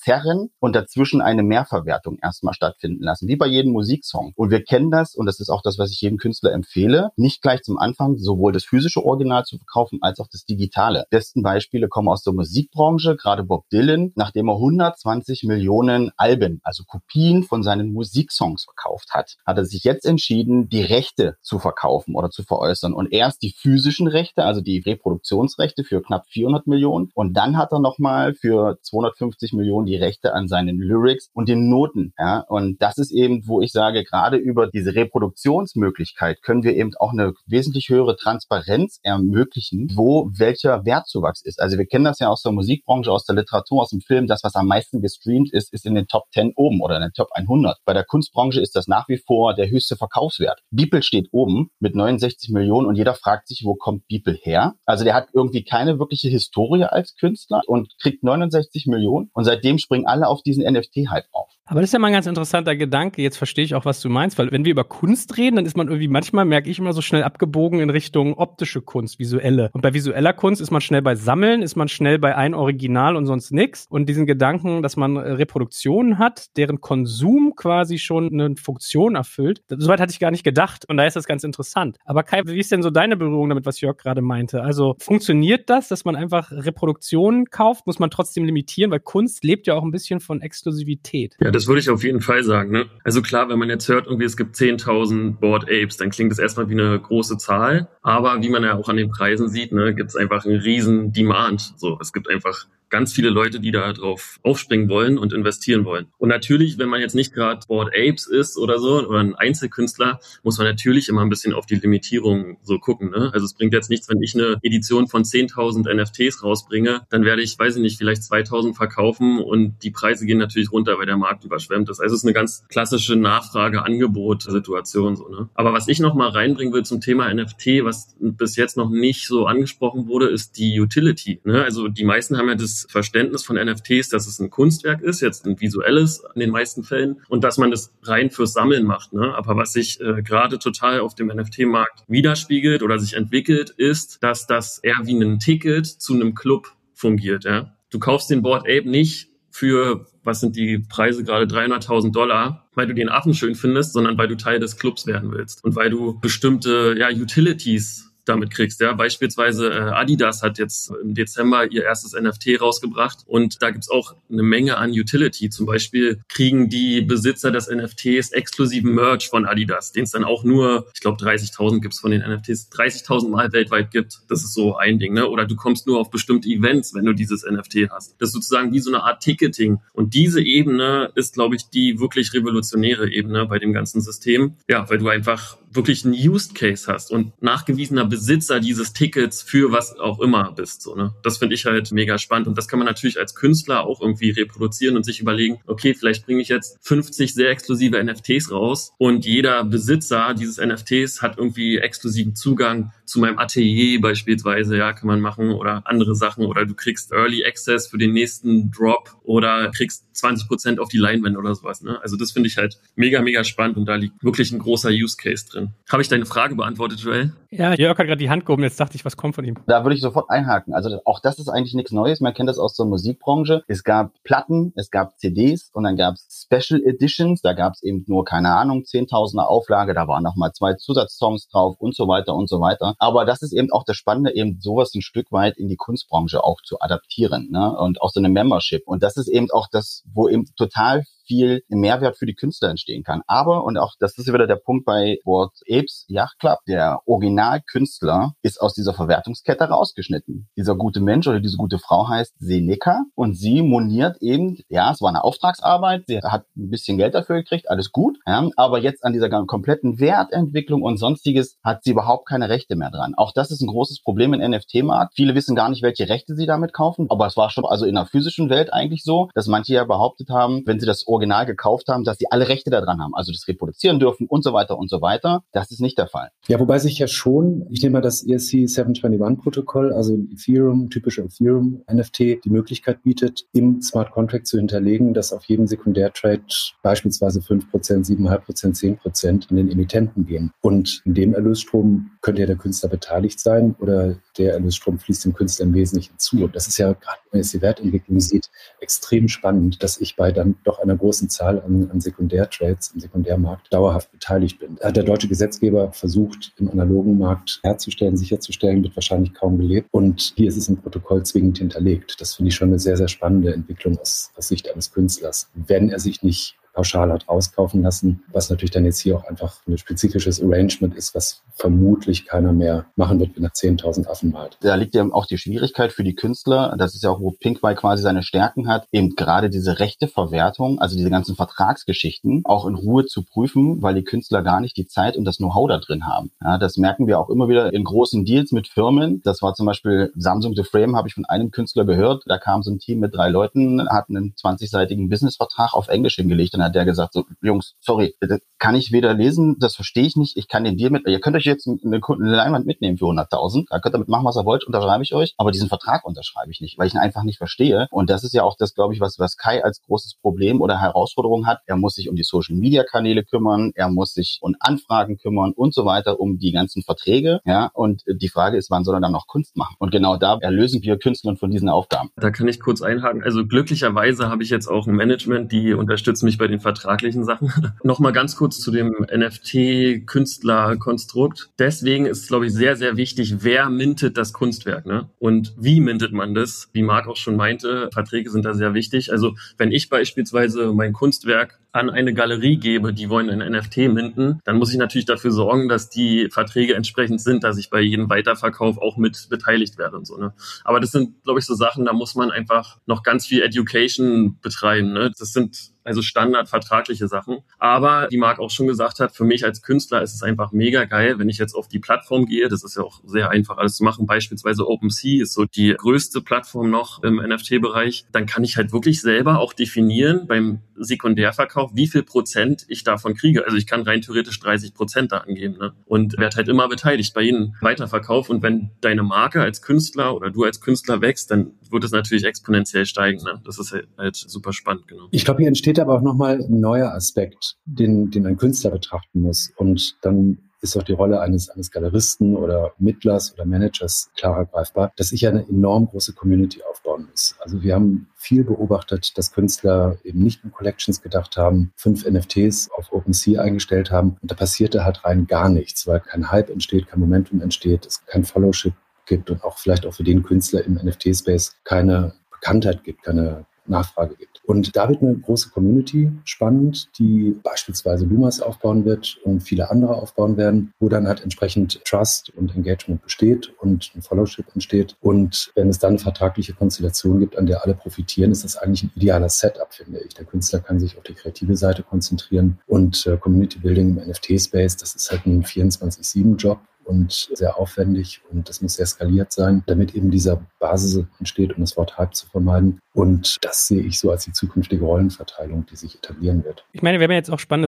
[0.04, 4.34] entzerren und dazwischen eine Mehrverwertung erstmal stattfinden lassen, wie bei jedem Musiksong.
[4.36, 7.42] Und wir kennen das, und das ist auch das, was ich jedem Künstler empfehle, nicht
[7.42, 11.06] gleich zum Anfang sowohl das physische Original zu verkaufen als auch das digitale.
[11.10, 16.84] Besten Beispiele kommen aus der Musikbranche, gerade Bob Dylan, nachdem er 120 Millionen Alben, also
[16.86, 22.16] Kopien von seinen Musiksongs verkauft hat, hat er sich jetzt entschieden, die Rechte zu verkaufen
[22.16, 22.94] oder zu veräußern.
[22.94, 27.10] Und erst die physischen Rechte, also die Reproduktionsrechte für knapp 400 Millionen.
[27.14, 31.70] Und dann hat er nochmal für 250 Millionen die Rechte an seinen Lyrics und den
[31.70, 32.14] Noten.
[32.18, 32.46] Ja?
[32.48, 37.12] Und das ist eben, wo ich sage, gerade über diese Reproduktionsmöglichkeit können wir eben auch
[37.12, 41.62] eine wesentlich höhere Transparenz ermöglichen, wo welcher Wertzuwachs ist.
[41.62, 44.28] Also wir kennen das ja aus der Musikbranche, aus der Literatur, aus dem Film.
[44.28, 47.14] Das, was am meisten gestreamt ist, ist in den Top 10 oben oder in den
[47.14, 47.78] Top 100.
[47.86, 50.60] Bei der Kunstbranche ist das nach wie vor der höchste Verkaufswert.
[50.72, 54.74] Beeple steht oben mit 69 Millionen und jeder fragt sich, wo kommt Beeple her?
[54.86, 59.78] Also der hat irgendwie keine wirkliche Historie als Künstler und kriegt 69 Millionen und seitdem
[59.84, 61.50] springen alle auf diesen NFT-Hype auf.
[61.66, 63.22] Aber das ist ja mal ein ganz interessanter Gedanke.
[63.22, 65.78] Jetzt verstehe ich auch, was du meinst, weil wenn wir über Kunst reden, dann ist
[65.78, 69.70] man irgendwie manchmal, merke ich immer so schnell abgebogen in Richtung optische Kunst, visuelle.
[69.72, 73.16] Und bei visueller Kunst ist man schnell bei Sammeln, ist man schnell bei ein Original
[73.16, 73.88] und sonst nichts.
[73.90, 80.02] Und diesen Gedanken, dass man Reproduktionen hat, deren Konsum quasi schon eine Funktion erfüllt, soweit
[80.02, 80.84] hatte ich gar nicht gedacht.
[80.90, 81.98] Und da ist das ganz interessant.
[82.04, 84.62] Aber Kai, wie ist denn so deine Berührung damit, was Jörg gerade meinte?
[84.62, 87.88] Also funktioniert das, dass man einfach Reproduktionen kauft?
[87.88, 91.36] Muss man trotzdem limitieren, weil Kunst lebt ja auch ein bisschen von Exklusivität.
[91.40, 92.72] Ja, das würde ich auf jeden Fall sagen.
[92.72, 92.86] Ne?
[93.04, 96.40] Also klar, wenn man jetzt hört, irgendwie es gibt 10.000 Board Apes, dann klingt das
[96.40, 97.88] erstmal wie eine große Zahl.
[98.02, 101.12] Aber wie man ja auch an den Preisen sieht, ne, gibt es einfach einen riesen
[101.12, 101.74] Demand.
[101.78, 106.06] So, es gibt einfach ganz viele Leute, die da drauf aufspringen wollen und investieren wollen.
[106.20, 110.20] Und natürlich, wenn man jetzt nicht gerade Board Apes ist oder so oder ein Einzelkünstler,
[110.44, 113.10] muss man natürlich immer ein bisschen auf die Limitierung so gucken.
[113.10, 113.32] Ne?
[113.34, 117.42] Also es bringt jetzt nichts, wenn ich eine Edition von 10.000 NFTs rausbringe, dann werde
[117.42, 121.18] ich, weiß ich nicht, vielleicht 2.000 verkaufen und die Preise gehen natürlich runter, weil der
[121.18, 122.00] Markt überschwemmt ist.
[122.00, 125.30] Also es ist eine ganz klassische Nachfrage-Angebot-Situation so.
[125.30, 125.50] Ne?
[125.56, 129.26] Aber was ich noch mal reinbringen will zum Thema NFT, was bis jetzt noch nicht
[129.26, 131.42] so angesprochen wurde, ist die Utility.
[131.44, 131.64] Ne?
[131.64, 135.46] Also die meisten haben ja das Verständnis von NFTs, dass es ein Kunstwerk ist, jetzt
[135.46, 139.14] ein visuelles in den meisten Fällen und dass man das rein fürs Sammeln macht.
[139.14, 139.34] Ne?
[139.36, 144.48] Aber was sich äh, gerade total auf dem NFT-Markt widerspiegelt oder sich entwickelt, ist, dass
[144.48, 147.44] das eher wie ein Ticket zu einem Club fungiert.
[147.44, 147.76] Ja?
[147.90, 152.88] Du kaufst den Board Ape nicht für, was sind die Preise gerade, 300.000 Dollar, weil
[152.88, 155.92] du den Affen schön findest, sondern weil du Teil des Clubs werden willst und weil
[155.92, 158.80] du bestimmte ja, Utilities damit kriegst.
[158.80, 163.90] Ja, beispielsweise äh, Adidas hat jetzt im Dezember ihr erstes NFT rausgebracht und da gibt's
[163.90, 165.50] auch eine Menge an Utility.
[165.50, 170.44] Zum Beispiel kriegen die Besitzer des NFTs exklusiven Merch von Adidas, den es dann auch
[170.44, 174.22] nur, ich glaube 30.000 gibt's von den NFTs, 30.000 Mal weltweit gibt.
[174.30, 175.14] Das ist so ein Ding.
[175.14, 175.28] Ne?
[175.28, 178.16] Oder du kommst nur auf bestimmte Events, wenn du dieses NFT hast.
[178.20, 179.80] Das ist sozusagen wie so eine Art Ticketing.
[179.94, 184.56] Und diese Ebene ist, glaube ich, die wirklich revolutionäre Ebene bei dem ganzen System.
[184.68, 189.72] Ja, weil du einfach wirklich einen Used Case hast und nachgewiesener Besitzer dieses Tickets für
[189.72, 190.82] was auch immer bist.
[190.82, 191.14] So, ne?
[191.24, 192.48] Das finde ich halt mega spannend.
[192.48, 196.26] Und das kann man natürlich als Künstler auch irgendwie reproduzieren und sich überlegen, okay, vielleicht
[196.26, 201.78] bringe ich jetzt 50 sehr exklusive NFTs raus und jeder Besitzer dieses NFTs hat irgendwie
[201.78, 206.74] exklusiven Zugang zu meinem Atelier beispielsweise, ja, kann man machen oder andere Sachen oder du
[206.74, 211.56] kriegst Early Access für den nächsten Drop oder kriegst 20 Prozent auf die Leinwände oder
[211.56, 211.82] sowas.
[211.82, 212.00] Ne?
[212.02, 215.18] Also das finde ich halt mega, mega spannend und da liegt wirklich ein großer Use
[215.18, 215.63] Case drin.
[215.92, 217.34] Habe ich deine Frage beantwortet, Joel?
[217.52, 219.56] Ja, Jörg hat gerade die Hand gehoben, jetzt dachte ich, was kommt von ihm?
[219.68, 220.74] Da würde ich sofort einhaken.
[220.74, 222.20] Also auch das ist eigentlich nichts Neues.
[222.20, 223.64] Man kennt das aus der Musikbranche.
[223.68, 227.42] Es gab Platten, es gab CDs und dann gab es Special Editions.
[227.42, 229.94] Da gab es eben nur, keine Ahnung, Zehntausender Auflage.
[229.94, 232.96] Da waren nochmal zwei Zusatzsongs drauf und so weiter und so weiter.
[232.98, 236.44] Aber das ist eben auch das Spannende, eben sowas ein Stück weit in die Kunstbranche
[236.44, 237.78] auch zu adaptieren ne?
[237.78, 238.82] und auch so eine Membership.
[238.88, 243.04] Und das ist eben auch das, wo eben total viel Mehrwert für die Künstler entstehen
[243.04, 243.22] kann.
[243.28, 248.34] Aber, und auch das ist wieder der Punkt bei Board Apes Yacht Club, der Originalkünstler
[248.42, 250.48] ist aus dieser Verwertungskette rausgeschnitten.
[250.58, 255.02] Dieser gute Mensch oder diese gute Frau heißt Seneca und sie moniert eben, ja, es
[255.02, 259.04] war eine Auftragsarbeit, sie hat ein bisschen Geld dafür gekriegt, alles gut, ja, aber jetzt
[259.04, 263.14] an dieser kompletten Wertentwicklung und sonstiges hat sie überhaupt keine Rechte mehr dran.
[263.16, 265.14] Auch das ist ein großes Problem im NFT-Markt.
[265.16, 267.96] Viele wissen gar nicht, welche Rechte sie damit kaufen, aber es war schon also in
[267.96, 271.88] der physischen Welt eigentlich so, dass manche ja behauptet haben, wenn sie das Original gekauft
[271.88, 274.90] haben, dass sie alle Rechte daran haben, also das reproduzieren dürfen und so weiter und
[274.90, 275.44] so weiter.
[275.52, 276.30] Das ist nicht der Fall.
[276.48, 282.44] Ja, wobei sich ja schon, ich nehme mal das ERC 721-Protokoll, also Ethereum, typische Ethereum-NFT,
[282.44, 286.44] die Möglichkeit bietet, im Smart Contract zu hinterlegen, dass auf jedem Sekundärtrade
[286.82, 290.52] beispielsweise 5%, 7,5%, 10% an den Emittenten gehen.
[290.62, 295.34] Und in dem Erlösstrom könnte ja der Künstler beteiligt sein oder der Erlösstrom fließt dem
[295.34, 296.44] Künstler im Wesentlichen zu.
[296.44, 298.50] Und das ist ja gerade, wenn man jetzt die Wertentwicklung sieht,
[298.80, 303.74] extrem spannend, dass ich bei dann doch einer großen Zahl an, an Sekundärtrades im Sekundärmarkt
[303.74, 304.80] dauerhaft beteiligt bin.
[304.82, 309.90] Hat der deutsche Gesetzgeber versucht, im analogen Markt herzustellen, sicherzustellen, wird wahrscheinlich kaum gelebt.
[309.92, 312.16] Und hier ist es im Protokoll zwingend hinterlegt.
[312.22, 315.50] Das finde ich schon eine sehr, sehr spannende Entwicklung aus, aus Sicht eines Künstlers.
[315.54, 319.60] Wenn er sich nicht pauschal hat rauskaufen lassen, was natürlich dann jetzt hier auch einfach
[319.68, 324.58] ein spezifisches Arrangement ist, was vermutlich keiner mehr machen wird, wenn er 10.000 Affen malt.
[324.62, 327.76] Da liegt ja auch die Schwierigkeit für die Künstler, das ist ja auch, wo Pinkway
[327.76, 332.76] quasi seine Stärken hat, eben gerade diese rechte Verwertung, also diese ganzen Vertragsgeschichten, auch in
[332.76, 336.08] Ruhe zu prüfen, weil die Künstler gar nicht die Zeit und das Know-how da drin
[336.08, 336.32] haben.
[336.42, 339.22] Ja, das merken wir auch immer wieder in großen Deals mit Firmen.
[339.24, 342.24] Das war zum Beispiel Samsung The Frame, habe ich von einem Künstler gehört.
[342.26, 346.56] Da kam so ein Team mit drei Leuten, hatten einen 20-seitigen Businessvertrag auf Englisch hingelegt
[346.56, 350.16] und hat der gesagt, so, Jungs, sorry, das kann ich weder lesen, das verstehe ich
[350.16, 353.06] nicht, ich kann den Deal mit, ihr könnt euch jetzt eine, eine Leinwand mitnehmen für
[353.06, 356.06] 100.000, da könnt ihr damit machen, was ihr wollt, unterschreibe ich euch, aber diesen Vertrag
[356.06, 358.74] unterschreibe ich nicht, weil ich ihn einfach nicht verstehe und das ist ja auch das,
[358.74, 361.60] glaube ich, was, was Kai als großes Problem oder Herausforderung hat.
[361.66, 365.86] Er muss sich um die Social-Media-Kanäle kümmern, er muss sich um Anfragen kümmern und so
[365.86, 369.28] weiter, um die ganzen Verträge, ja, und die Frage ist, wann soll er dann noch
[369.28, 369.76] Kunst machen?
[369.80, 372.10] Und genau da erlösen wir Künstler von diesen Aufgaben.
[372.16, 373.24] Da kann ich kurz einhaken.
[373.24, 377.24] Also glücklicherweise habe ich jetzt auch ein Management, die unterstützen mich bei den Verträgen vertraglichen
[377.24, 377.74] Sachen.
[377.84, 381.50] Nochmal ganz kurz zu dem NFT-Künstler-Konstrukt.
[381.60, 385.10] Deswegen ist es, glaube ich, sehr, sehr wichtig, wer mintet das Kunstwerk ne?
[385.20, 386.70] und wie mintet man das.
[386.74, 389.12] Wie Marc auch schon meinte, Verträge sind da sehr wichtig.
[389.12, 394.40] Also wenn ich beispielsweise mein Kunstwerk an eine Galerie gebe, die wollen ein NFT minten,
[394.44, 398.12] dann muss ich natürlich dafür sorgen, dass die Verträge entsprechend sind, dass ich bei jedem
[398.12, 400.18] Weiterverkauf auch mit beteiligt werde und so.
[400.18, 400.34] Ne?
[400.64, 404.38] Aber das sind, glaube ich, so Sachen, da muss man einfach noch ganz viel Education
[404.40, 404.94] betreiben.
[404.94, 405.12] Ne?
[405.18, 407.40] Das sind also standardvertragliche Sachen.
[407.60, 410.86] Aber wie Marc auch schon gesagt hat, für mich als Künstler ist es einfach mega
[410.86, 412.50] geil, wenn ich jetzt auf die Plattform gehe.
[412.50, 414.06] Das ist ja auch sehr einfach alles zu machen.
[414.06, 418.06] Beispielsweise OpenSea ist so die größte Plattform noch im NFT-Bereich.
[418.12, 423.16] Dann kann ich halt wirklich selber auch definieren beim Sekundärverkauf, wie viel Prozent ich davon
[423.16, 423.46] kriege.
[423.46, 425.74] Also ich kann rein theoretisch 30 Prozent da angeben ne?
[425.86, 428.30] und werde halt immer beteiligt bei jedem Weiterverkauf.
[428.30, 432.24] Und wenn deine Marke als Künstler oder du als Künstler wächst, dann wird es natürlich
[432.24, 433.24] exponentiell steigen.
[433.24, 433.42] Ne?
[433.46, 434.88] Das ist halt, halt super spannend.
[434.88, 435.08] Genau.
[435.12, 439.22] Ich glaube, hier entsteht aber auch nochmal ein neuer Aspekt, den, den ein Künstler betrachten
[439.22, 439.52] muss.
[439.58, 444.94] Und dann ist auch die Rolle eines, eines Galeristen oder Mittlers oder Managers klarer greifbar,
[444.96, 447.36] dass ich eine enorm große Community aufbauen muss.
[447.40, 452.70] Also wir haben viel beobachtet, dass Künstler eben nicht in Collections gedacht haben, fünf NFTs
[452.78, 456.88] auf OpenSea eingestellt haben und da passierte halt rein gar nichts, weil kein Hype entsteht,
[456.88, 458.74] kein Momentum entsteht, es kein Followship
[459.06, 464.16] gibt und auch vielleicht auch für den Künstler im NFT-Space keine Bekanntheit gibt, keine Nachfrage
[464.16, 464.33] gibt.
[464.46, 469.96] Und da wird eine große Community spannend, die beispielsweise Lumas aufbauen wird und viele andere
[469.96, 474.98] aufbauen werden, wo dann halt entsprechend Trust und Engagement besteht und ein Followship entsteht.
[475.02, 478.84] Und wenn es dann eine vertragliche Konstellation gibt, an der alle profitieren, ist das eigentlich
[478.84, 480.14] ein idealer Setup, finde ich.
[480.14, 484.78] Der Künstler kann sich auf die kreative Seite konzentrieren und äh, Community Building im NFT-Space,
[484.78, 489.96] das ist halt ein 24-7-Job und sehr aufwendig und das muss sehr skaliert sein, damit
[489.96, 492.80] eben dieser Basis entsteht, um das Wort Hype zu vermeiden.
[492.94, 496.66] Und das sehe ich so als die zukünftige Rollenverteilung, die sich etablieren wird.
[496.72, 497.68] Ich meine, wir haben jetzt auch spannende.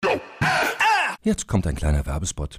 [1.22, 2.58] Jetzt kommt ein kleiner Werbespot.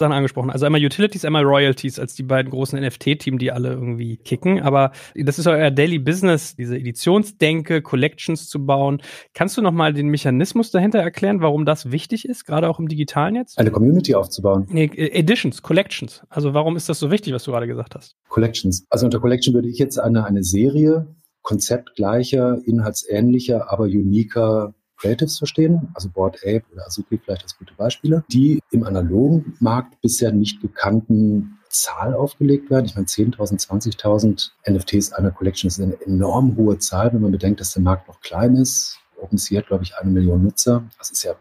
[0.00, 0.50] Sachen angesprochen.
[0.50, 4.60] Also einmal Utilities, einmal Royalties als die beiden großen NFT-Teams, die alle irgendwie kicken.
[4.60, 9.00] Aber das ist euer Daily Business, diese Editionsdenke, Collections zu bauen.
[9.32, 13.36] Kannst du nochmal den Mechanismus dahinter erklären, warum das wichtig ist, gerade auch im Digitalen
[13.36, 13.58] jetzt?
[13.58, 14.66] Eine Community aufzubauen.
[14.68, 16.22] Nee, Editions, Collections.
[16.28, 18.16] Also warum ist das so wichtig, was du gerade gesagt hast?
[18.28, 18.84] Collections.
[18.90, 25.88] Also unter Collection würde ich jetzt eine, eine Serie konzeptgleicher, inhaltsähnlicher, aber uniker Creatives verstehen,
[25.94, 30.60] also Board Ape oder Azuki vielleicht als gute Beispiele, die im analogen Markt bisher nicht
[30.60, 32.86] gekannten Zahl aufgelegt werden.
[32.86, 37.60] Ich meine, 10.000, 20.000 NFTs einer Collection ist eine enorm hohe Zahl, wenn man bedenkt,
[37.60, 38.98] dass der Markt noch klein ist.
[39.20, 40.82] OpenSea hat, glaube ich, eine Million Nutzer.
[40.98, 41.36] Das ist ja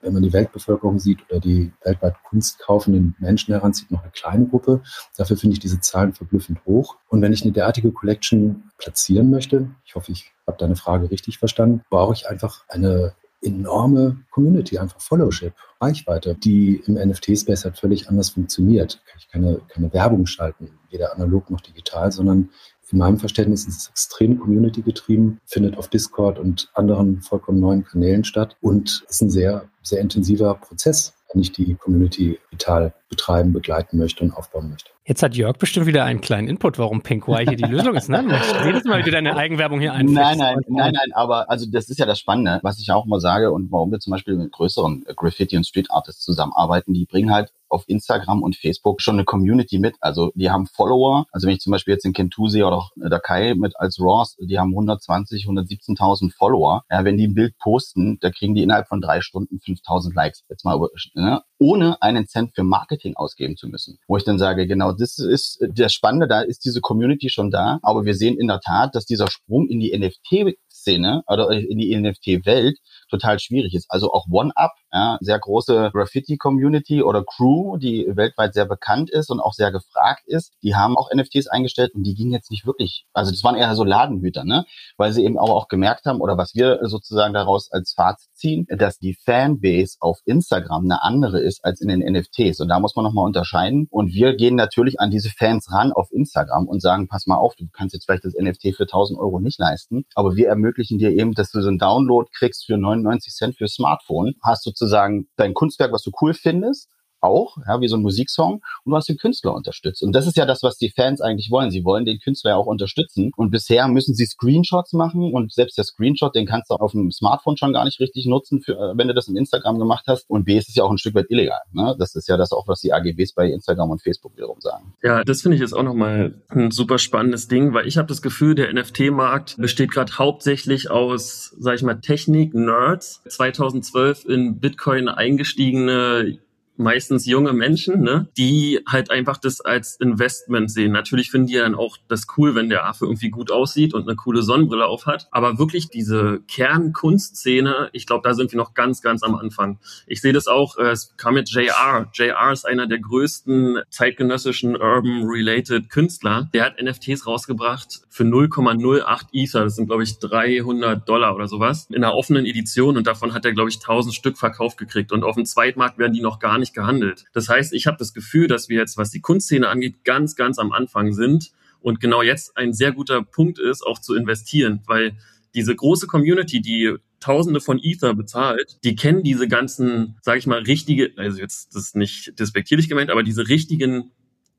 [0.00, 4.46] wenn man die Weltbevölkerung sieht oder die weltweit Kunst kaufenden Menschen heranzieht, noch eine kleine
[4.46, 4.82] Gruppe.
[5.16, 6.96] Dafür finde ich diese Zahlen verblüffend hoch.
[7.08, 11.38] Und wenn ich eine derartige Collection platzieren möchte, ich hoffe, ich habe deine Frage richtig
[11.38, 18.08] verstanden, brauche ich einfach eine enorme Community, einfach Followship, Reichweite, die im NFT-Space halt völlig
[18.08, 19.00] anders funktioniert.
[19.06, 22.50] Kann ich keine, keine Werbung schalten, weder analog noch digital, sondern
[22.90, 28.24] in meinem Verständnis ist es extrem community-getrieben, findet auf Discord und anderen vollkommen neuen Kanälen
[28.24, 33.98] statt und ist ein sehr, sehr intensiver Prozess, wenn ich die Community vital betreiben, begleiten
[33.98, 34.90] möchte und aufbauen möchte.
[35.04, 38.10] Jetzt hat Jörg bestimmt wieder einen kleinen Input, warum Pink Y hier die Lösung ist.
[38.10, 38.24] Ne?
[38.64, 40.14] Jedes Mal wieder deine Eigenwerbung hier einführst.
[40.14, 43.18] Nein, nein, nein, nein, aber also das ist ja das Spannende, was ich auch mal
[43.18, 46.92] sage und warum wir zum Beispiel mit größeren Graffiti- und Street Artists zusammenarbeiten.
[46.92, 49.96] Die bringen halt auf Instagram und Facebook schon eine Community mit.
[50.00, 51.26] Also die haben Follower.
[51.32, 54.58] Also wenn ich zum Beispiel jetzt in Kentusi oder auch Dakai mit als Ross, die
[54.58, 56.84] haben 120, 117.000 Follower.
[56.90, 60.44] Ja, wenn die ein Bild posten, da kriegen die innerhalb von drei Stunden 5.000 Likes.
[60.48, 60.78] Jetzt mal,
[61.14, 61.42] ne?
[61.58, 63.98] ohne einen Cent für Marketing ausgeben zu müssen.
[64.06, 67.78] Wo ich dann sage, genau, das ist das Spannende, da ist diese Community schon da.
[67.82, 71.94] Aber wir sehen in der Tat, dass dieser Sprung in die NFT-Szene oder in die
[71.96, 72.78] NFT-Welt
[73.10, 73.86] total schwierig ist.
[73.88, 79.40] Also auch One-Up, ja, sehr große Graffiti-Community oder Crew, die weltweit sehr bekannt ist und
[79.40, 83.04] auch sehr gefragt ist, die haben auch NFTs eingestellt und die gingen jetzt nicht wirklich,
[83.12, 84.64] also das waren eher so Ladenhüter, ne?
[84.96, 88.66] Weil sie eben auch, auch gemerkt haben oder was wir sozusagen daraus als Fazit ziehen,
[88.68, 92.60] dass die Fanbase auf Instagram eine andere ist als in den NFTs.
[92.60, 93.88] Und da muss man nochmal unterscheiden.
[93.90, 97.54] Und wir gehen natürlich an diese Fans ran auf Instagram und sagen, pass mal auf,
[97.56, 101.10] du kannst jetzt vielleicht das NFT für 1000 Euro nicht leisten, aber wir ermöglichen dir
[101.10, 105.54] eben, dass du so einen Download kriegst für 99 Cent für Smartphone, hast sozusagen dein
[105.54, 106.88] Kunstwerk, was du cool findest,
[107.20, 110.02] auch, ja, wie so ein Musiksong und du hast den Künstler unterstützt.
[110.02, 111.70] Und das ist ja das, was die Fans eigentlich wollen.
[111.70, 113.32] Sie wollen den Künstler ja auch unterstützen.
[113.36, 117.10] Und bisher müssen sie Screenshots machen und selbst der Screenshot, den kannst du auf dem
[117.10, 120.28] Smartphone schon gar nicht richtig nutzen, für, äh, wenn du das im Instagram gemacht hast.
[120.28, 121.60] Und B ist es ja auch ein Stück weit illegal.
[121.72, 121.96] Ne?
[121.98, 124.94] Das ist ja das auch, was die AGBs bei Instagram und Facebook wiederum sagen.
[125.02, 128.22] Ja, das finde ich jetzt auch nochmal ein super spannendes Ding, weil ich habe das
[128.22, 133.22] Gefühl, der NFT-Markt besteht gerade hauptsächlich aus, sag ich mal, Technik-Nerds.
[133.28, 136.38] 2012 in Bitcoin eingestiegene
[136.78, 140.92] meistens junge Menschen, ne, die halt einfach das als Investment sehen.
[140.92, 144.16] Natürlich finden die dann auch das cool, wenn der Affe irgendwie gut aussieht und eine
[144.16, 145.28] coole Sonnenbrille auf hat.
[145.30, 149.78] Aber wirklich diese Kernkunstszene, ich glaube, da sind wir noch ganz, ganz am Anfang.
[150.06, 152.08] Ich sehe das auch, äh, es kam mit JR.
[152.14, 156.48] JR ist einer der größten zeitgenössischen Urban-related Künstler.
[156.54, 159.64] Der hat NFTs rausgebracht für 0,08 Ether.
[159.64, 161.86] Das sind, glaube ich, 300 Dollar oder sowas.
[161.90, 165.12] In einer offenen Edition und davon hat er, glaube ich, 1000 Stück verkauft gekriegt.
[165.12, 167.24] Und auf dem Zweitmarkt werden die noch gar nicht gehandelt.
[167.32, 170.58] Das heißt, ich habe das Gefühl, dass wir jetzt, was die Kunstszene angeht, ganz, ganz
[170.58, 175.16] am Anfang sind und genau jetzt ein sehr guter Punkt ist, auch zu investieren, weil
[175.54, 180.60] diese große Community, die Tausende von Ether bezahlt, die kennen diese ganzen, sage ich mal,
[180.60, 184.12] richtige, also jetzt das ist nicht despektierlich gemeint, aber diese richtigen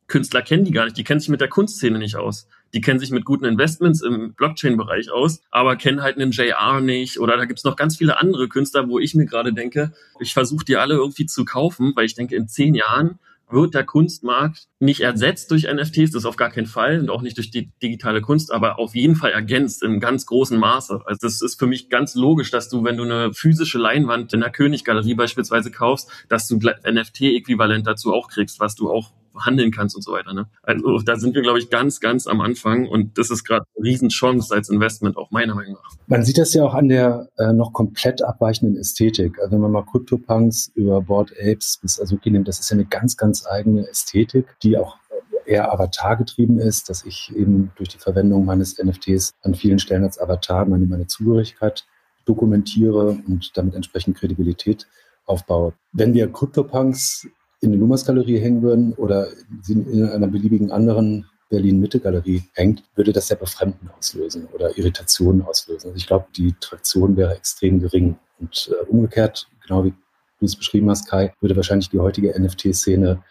[0.08, 0.98] Künstler kennen die gar nicht.
[0.98, 2.48] Die kennen sich mit der Kunstszene nicht aus.
[2.73, 7.19] Die kennen sich mit guten Investments im Blockchain-Bereich aus, aber kennen halt einen JR nicht.
[7.19, 10.65] Oder da gibt's noch ganz viele andere Künstler, wo ich mir gerade denke, ich versuche
[10.65, 13.19] die alle irgendwie zu kaufen, weil ich denke, in zehn Jahren
[13.51, 17.38] wird der Kunstmarkt nicht ersetzt durch NFTs, das auf gar keinen Fall und auch nicht
[17.38, 21.01] durch die digitale Kunst, aber auf jeden Fall ergänzt im ganz großen Maße.
[21.05, 24.41] Also das ist für mich ganz logisch, dass du, wenn du eine physische Leinwand in
[24.41, 29.95] der Königgalerie beispielsweise kaufst, dass du NFT-Äquivalent dazu auch kriegst, was du auch handeln kannst
[29.95, 30.33] und so weiter.
[30.33, 30.47] Ne?
[30.63, 33.85] Also da sind wir, glaube ich, ganz, ganz am Anfang und das ist gerade eine
[33.85, 35.95] Riesenchance als Investment, auch meiner Meinung nach.
[36.07, 39.39] Man sieht das ja auch an der äh, noch komplett abweichenden Ästhetik.
[39.39, 42.85] Also wenn man mal CryptoPunks über Board Apes bis Azuki nimmt, das ist ja eine
[42.85, 44.97] ganz, ganz eigene Ästhetik, die auch
[45.49, 50.03] eher Avatar getrieben ist, dass ich eben durch die Verwendung meines NFTs an vielen Stellen
[50.03, 51.85] als Avatar meine, meine Zugehörigkeit
[52.25, 54.87] dokumentiere und damit entsprechend Kredibilität
[55.25, 55.73] aufbaue.
[55.91, 57.27] Wenn wir CryptoPunks
[57.62, 59.28] in der Lumas-Galerie hängen würden oder
[59.67, 65.88] in einer beliebigen anderen Berlin-Mitte-Galerie hängt, würde das ja Befremden auslösen oder Irritationen auslösen.
[65.88, 68.15] Also ich glaube, die Traktion wäre extrem gering.
[68.39, 69.93] Und äh, umgekehrt, genau wie
[70.39, 73.22] du es beschrieben hast, Kai, würde wahrscheinlich die heutige NFT-Szene,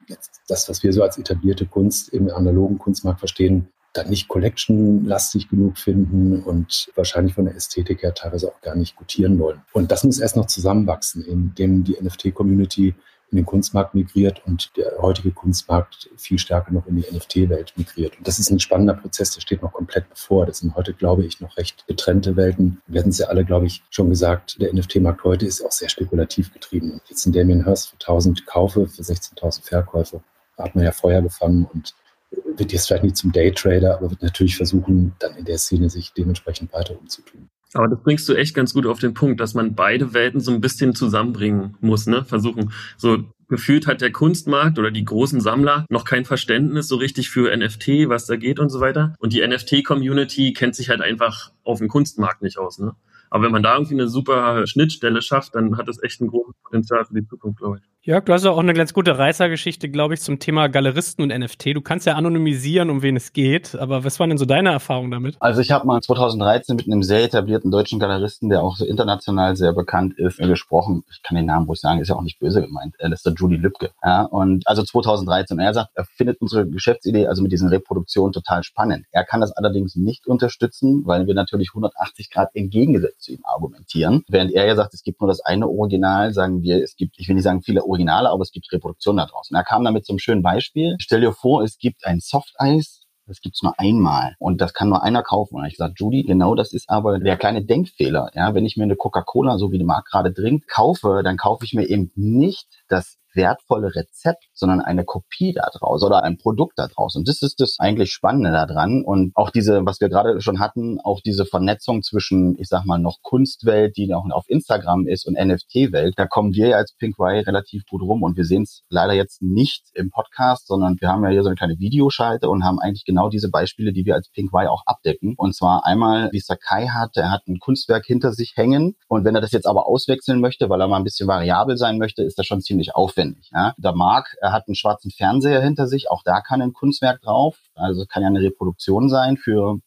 [0.48, 5.78] das, was wir so als etablierte Kunst im analogen Kunstmarkt verstehen, dann nicht collection-lastig genug
[5.78, 9.62] finden und wahrscheinlich von der Ästhetik her teilweise auch gar nicht gutieren wollen.
[9.72, 12.94] Und das muss erst noch zusammenwachsen, indem die NFT-Community
[13.30, 18.16] in den Kunstmarkt migriert und der heutige Kunstmarkt viel stärker noch in die NFT-Welt migriert.
[18.16, 20.46] Und das ist ein spannender Prozess, der steht noch komplett bevor.
[20.46, 22.80] Das sind heute, glaube ich, noch recht getrennte Welten.
[22.86, 25.90] Wir hatten es ja alle, glaube ich, schon gesagt, der NFT-Markt heute ist auch sehr
[25.90, 27.00] spekulativ getrieben.
[27.08, 30.22] Jetzt in Damien Hirst für 1000 Kaufe, für 16.000 Verkäufe,
[30.56, 31.94] hat man ja Feuer gefangen und
[32.30, 36.12] wird jetzt vielleicht nicht zum Daytrader, aber wird natürlich versuchen, dann in der Szene sich
[36.12, 37.48] dementsprechend weiter umzutun.
[37.74, 40.52] Aber das bringst du echt ganz gut auf den Punkt, dass man beide Welten so
[40.52, 42.24] ein bisschen zusammenbringen muss, ne?
[42.24, 42.72] Versuchen.
[42.96, 47.54] So gefühlt hat der Kunstmarkt oder die großen Sammler noch kein Verständnis so richtig für
[47.54, 49.14] NFT, was da geht und so weiter.
[49.18, 52.94] Und die NFT-Community kennt sich halt einfach auf dem Kunstmarkt nicht aus, ne?
[53.30, 56.54] Aber wenn man da irgendwie eine super Schnittstelle schafft, dann hat das echt ein großes
[56.62, 57.82] Potenzial für die Zukunft, glaube ich.
[58.08, 61.76] Jörg, du hast auch eine ganz gute Reißergeschichte, glaube ich, zum Thema Galeristen und NFT.
[61.76, 65.10] Du kannst ja anonymisieren, um wen es geht, aber was waren denn so deine Erfahrungen
[65.10, 65.36] damit?
[65.40, 69.56] Also ich habe mal 2013 mit einem sehr etablierten deutschen Galeristen, der auch so international
[69.56, 71.04] sehr bekannt ist, gesprochen.
[71.10, 72.94] Ich kann den Namen ruhig sagen, ist ja auch nicht böse gemeint.
[72.98, 73.90] Das ist der Judy Lübke.
[74.02, 75.58] Ja, und also 2013.
[75.58, 79.04] er sagt, er findet unsere Geschäftsidee, also mit diesen Reproduktionen, total spannend.
[79.12, 84.24] Er kann das allerdings nicht unterstützen, weil wir natürlich 180 Grad entgegengesetzt zu ihm argumentieren.
[84.28, 87.28] Während er ja sagt, es gibt nur das eine Original, sagen wir, es gibt, ich
[87.28, 89.56] will nicht sagen viele Originale, aber es gibt Reproduktionen da draußen.
[89.56, 90.96] Er kam damit zum schönen Beispiel.
[91.00, 95.02] Stell dir vor, es gibt ein Softeis, das gibt's nur einmal und das kann nur
[95.02, 95.56] einer kaufen.
[95.56, 98.30] Und ich sage, Judy, genau das ist aber der kleine Denkfehler.
[98.34, 101.64] Ja, wenn ich mir eine Coca-Cola, so wie der Markt gerade trinkt, kaufe, dann kaufe
[101.64, 106.78] ich mir eben nicht das wertvolle Rezept, sondern eine Kopie da draus oder ein Produkt
[106.78, 107.16] da draus.
[107.16, 109.02] Und das ist das eigentlich Spannende daran.
[109.04, 112.98] Und auch diese, was wir gerade schon hatten, auch diese Vernetzung zwischen, ich sag mal,
[112.98, 117.84] noch Kunstwelt, die noch auf Instagram ist und NFT-Welt, da kommen wir als Pinkway relativ
[117.86, 118.22] gut rum.
[118.22, 121.48] Und wir sehen es leider jetzt nicht im Podcast, sondern wir haben ja hier so
[121.48, 125.34] eine kleine Videoschalte und haben eigentlich genau diese Beispiele, die wir als Pinkway auch abdecken.
[125.36, 128.96] Und zwar einmal, wie Sakai hat, er hat ein Kunstwerk hinter sich hängen.
[129.06, 131.98] Und wenn er das jetzt aber auswechseln möchte, weil er mal ein bisschen variabel sein
[131.98, 133.50] möchte, ist das schon ziemlich aufwendig aufwendig.
[133.52, 133.74] Ja?
[133.78, 137.58] Der Marc hat einen schwarzen Fernseher hinter sich, auch da kann ein Kunstwerk drauf.
[137.74, 139.78] Also kann ja eine Reproduktion sein für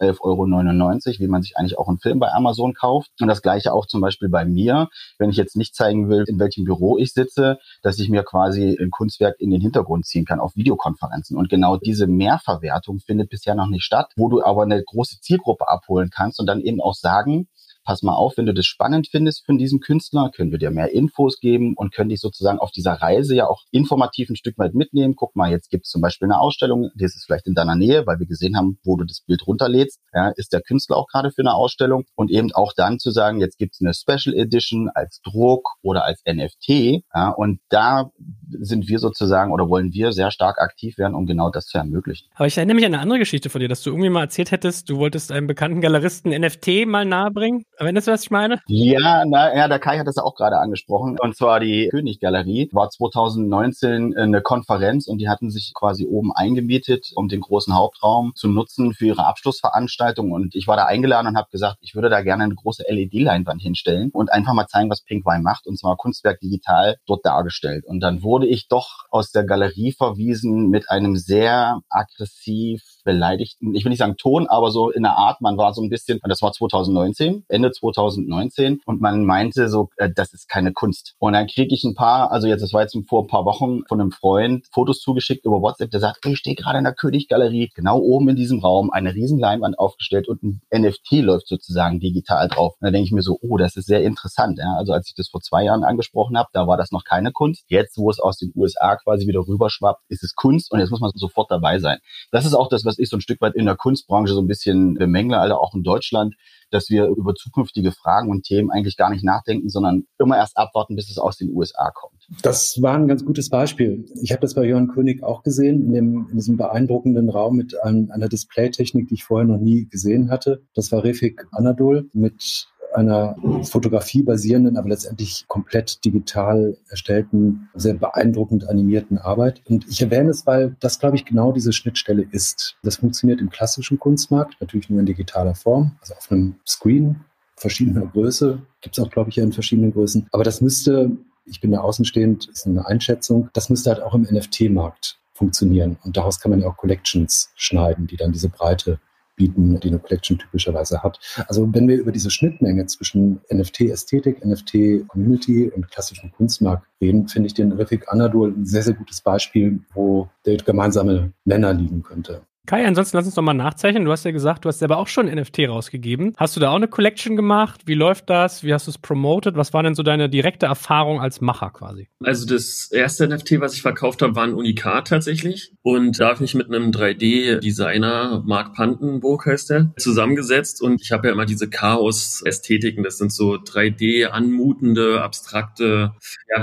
[0.00, 3.10] 11,99 Euro, wie man sich eigentlich auch einen Film bei Amazon kauft.
[3.20, 6.38] Und das gleiche auch zum Beispiel bei mir, wenn ich jetzt nicht zeigen will, in
[6.38, 10.40] welchem Büro ich sitze, dass ich mir quasi ein Kunstwerk in den Hintergrund ziehen kann
[10.40, 11.36] auf Videokonferenzen.
[11.36, 15.68] Und genau diese Mehrverwertung findet bisher noch nicht statt, wo du aber eine große Zielgruppe
[15.68, 17.48] abholen kannst und dann eben auch sagen,
[17.90, 20.92] pass mal auf, wenn du das spannend findest von diesem Künstler, können wir dir mehr
[20.92, 24.74] Infos geben und können dich sozusagen auf dieser Reise ja auch informativ ein Stück weit
[24.74, 25.16] mitnehmen.
[25.16, 28.06] Guck mal, jetzt gibt es zum Beispiel eine Ausstellung, die ist vielleicht in deiner Nähe,
[28.06, 31.32] weil wir gesehen haben, wo du das Bild runterlädst, ja, ist der Künstler auch gerade
[31.32, 32.04] für eine Ausstellung?
[32.14, 36.04] Und eben auch dann zu sagen, jetzt gibt es eine Special Edition als Druck oder
[36.04, 38.12] als NFT ja, und da
[38.58, 42.28] sind wir sozusagen oder wollen wir sehr stark aktiv werden, um genau das zu ermöglichen.
[42.34, 44.50] Aber ich erinnere mich an eine andere Geschichte von dir, dass du irgendwie mal erzählt
[44.50, 47.64] hättest, du wolltest einem bekannten Galeristen NFT mal nahebringen.
[47.76, 48.60] Erinnerst du, was ich meine?
[48.66, 51.16] Ja, na, ja, der Kai hat das auch gerade angesprochen.
[51.20, 57.12] Und zwar die Königgalerie war 2019 eine Konferenz und die hatten sich quasi oben eingemietet,
[57.14, 60.32] um den großen Hauptraum zu nutzen für ihre Abschlussveranstaltung.
[60.32, 63.62] Und ich war da eingeladen und habe gesagt, ich würde da gerne eine große LED-Leinwand
[63.62, 65.66] hinstellen und einfach mal zeigen, was Pink Wine macht.
[65.66, 67.84] Und zwar Kunstwerk digital dort dargestellt.
[67.86, 73.84] Und dann wurde ich doch aus der Galerie verwiesen mit einem sehr aggressiv beleidigten, ich
[73.84, 76.42] will nicht sagen Ton, aber so in der Art, man war so ein bisschen, das
[76.42, 81.14] war 2019, Ende 2019 und man meinte so, äh, das ist keine Kunst.
[81.18, 83.82] Und dann kriege ich ein paar, also jetzt, das war jetzt vor ein paar Wochen
[83.88, 87.70] von einem Freund, Fotos zugeschickt über WhatsApp, der sagt, ich stehe gerade in der Königgalerie,
[87.74, 92.48] genau oben in diesem Raum, eine riesen Leinwand aufgestellt und ein NFT läuft sozusagen digital
[92.48, 92.74] drauf.
[92.80, 94.58] Und da denke ich mir so, oh, das ist sehr interessant.
[94.58, 94.76] Ja?
[94.76, 97.64] Also als ich das vor zwei Jahren angesprochen habe, da war das noch keine Kunst.
[97.68, 101.00] Jetzt, wo es aus den USA quasi wieder rüberschwappt, ist es Kunst und jetzt muss
[101.00, 101.98] man sofort dabei sein.
[102.30, 104.46] Das ist auch das, was ich so ein Stück weit in der Kunstbranche so ein
[104.46, 106.34] bisschen bemängle, also auch in Deutschland,
[106.70, 110.96] dass wir über zukünftige Fragen und Themen eigentlich gar nicht nachdenken, sondern immer erst abwarten,
[110.96, 112.26] bis es aus den USA kommt.
[112.42, 114.04] Das war ein ganz gutes Beispiel.
[114.22, 117.80] Ich habe das bei Jörn König auch gesehen, in, dem, in diesem beeindruckenden Raum mit
[117.82, 120.62] einem, einer Displaytechnik, die ich vorher noch nie gesehen hatte.
[120.74, 128.68] Das war Refik Anadol mit einer Fotografie basierenden, aber letztendlich komplett digital erstellten, sehr beeindruckend
[128.68, 129.62] animierten Arbeit.
[129.68, 132.76] Und ich erwähne es, weil das, glaube ich, genau diese Schnittstelle ist.
[132.82, 137.20] Das funktioniert im klassischen Kunstmarkt, natürlich nur in digitaler Form, also auf einem Screen
[137.56, 138.60] verschiedener Größe.
[138.80, 140.26] Gibt es auch, glaube ich, in verschiedenen Größen.
[140.32, 141.10] Aber das müsste,
[141.44, 145.98] ich bin da außenstehend, ist eine Einschätzung, das müsste halt auch im NFT-Markt funktionieren.
[146.04, 148.98] Und daraus kann man ja auch Collections schneiden, die dann diese Breite
[149.36, 151.18] bieten, die eine Collection typischerweise hat.
[151.48, 157.54] Also wenn wir über diese Schnittmenge zwischen NFT-Ästhetik, NFT-Community und klassischem Kunstmarkt reden, finde ich
[157.54, 162.42] den Refik Anadol ein sehr, sehr gutes Beispiel, wo der gemeinsame Nenner liegen könnte.
[162.70, 164.04] Kai, ansonsten lass uns doch mal nachzeichnen.
[164.04, 166.34] Du hast ja gesagt, du hast selber auch schon NFT rausgegeben.
[166.36, 167.80] Hast du da auch eine Collection gemacht?
[167.86, 168.62] Wie läuft das?
[168.62, 169.56] Wie hast du es promoted?
[169.56, 172.06] Was war denn so deine direkte Erfahrung als Macher quasi?
[172.22, 175.72] Also das erste NFT, was ich verkauft habe, war ein Unikat tatsächlich.
[175.82, 180.80] Und da habe ich mich mit einem 3D-Designer, Mark Pantenburg heißt der, zusammengesetzt.
[180.80, 183.02] Und ich habe ja immer diese Chaos-Ästhetiken.
[183.02, 186.12] Das sind so 3D-anmutende, abstrakte,
[186.48, 186.62] ja,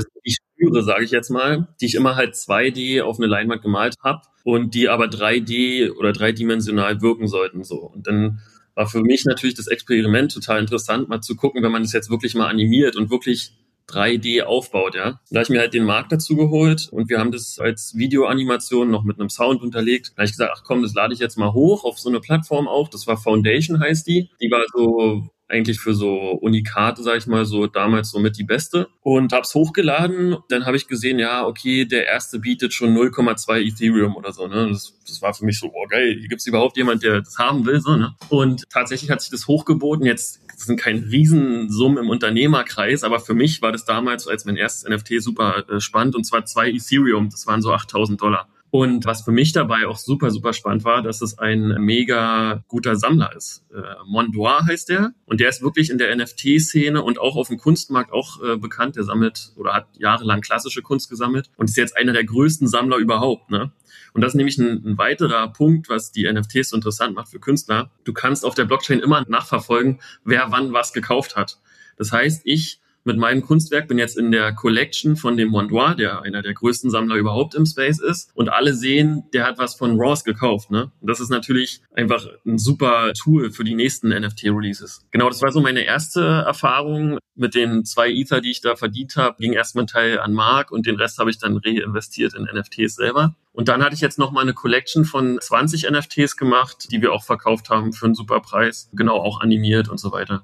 [0.58, 3.96] die spüre, sage ich jetzt mal, die ich immer halt 2D auf eine Leinwand gemalt
[4.04, 7.78] habe und die aber 3D oder dreidimensional wirken sollten so.
[7.78, 8.40] Und dann
[8.76, 12.10] war für mich natürlich das Experiment total interessant, mal zu gucken, wenn man das jetzt
[12.10, 13.54] wirklich mal animiert und wirklich
[13.90, 15.20] 3D aufbaut, ja.
[15.32, 18.92] Da habe ich mir halt den Markt dazu geholt und wir haben das als Videoanimation
[18.92, 20.10] noch mit einem Sound unterlegt.
[20.10, 22.20] Da habe ich gesagt, ach komm, das lade ich jetzt mal hoch auf so eine
[22.20, 22.90] Plattform auch.
[22.90, 24.30] Das war Foundation heißt die.
[24.42, 28.44] Die war so eigentlich für so Unikate, sag ich mal, so damals so mit die
[28.44, 30.38] beste und hab's hochgeladen.
[30.50, 34.48] Dann habe ich gesehen, ja, okay, der erste bietet schon 0,2 Ethereum oder so.
[34.48, 34.70] Ne?
[34.70, 37.66] Das, das war für mich so, oh geil, hier gibt's überhaupt jemand, der das haben
[37.66, 37.80] will.
[37.80, 38.16] So, ne?
[38.30, 40.06] Und tatsächlich hat sich das hochgeboten.
[40.06, 44.90] Jetzt sind kein Riesensummen im Unternehmerkreis, aber für mich war das damals als mein erstes
[44.90, 48.48] NFT super äh, spannend und zwar zwei Ethereum, das waren so 8000 Dollar.
[48.70, 52.98] Und was für mich dabei auch super, super spannend war, dass es ein mega guter
[52.98, 53.64] Sammler ist.
[53.74, 55.14] Äh, Mondoir heißt der.
[55.26, 58.98] Und der ist wirklich in der NFT-Szene und auch auf dem Kunstmarkt auch äh, bekannt.
[58.98, 62.98] Der sammelt oder hat jahrelang klassische Kunst gesammelt und ist jetzt einer der größten Sammler
[62.98, 63.50] überhaupt.
[63.50, 63.72] Ne?
[64.14, 67.40] Und das ist nämlich ein, ein weiterer Punkt, was die NFTs so interessant macht für
[67.40, 67.90] Künstler.
[68.04, 71.60] Du kannst auf der Blockchain immer nachverfolgen, wer wann was gekauft hat.
[71.98, 76.22] Das heißt, ich mit meinem Kunstwerk, bin jetzt in der Collection von dem Mondoir, der
[76.22, 78.30] einer der größten Sammler überhaupt im Space ist.
[78.36, 80.70] Und alle sehen, der hat was von Ross gekauft.
[80.70, 80.92] Ne?
[81.02, 85.08] Und das ist natürlich einfach ein super Tool für die nächsten NFT-Releases.
[85.12, 89.16] Genau, das war so meine erste Erfahrung mit den zwei Ether, die ich da verdient
[89.16, 89.38] habe.
[89.40, 92.96] Ging erstmal ein Teil an Mark und den Rest habe ich dann reinvestiert in NFTs
[92.96, 93.36] selber.
[93.54, 97.14] Und dann hatte ich jetzt noch mal eine Collection von 20 NFTs gemacht, die wir
[97.14, 98.90] auch verkauft haben für einen super Preis.
[98.94, 100.44] Genau, auch animiert und so weiter.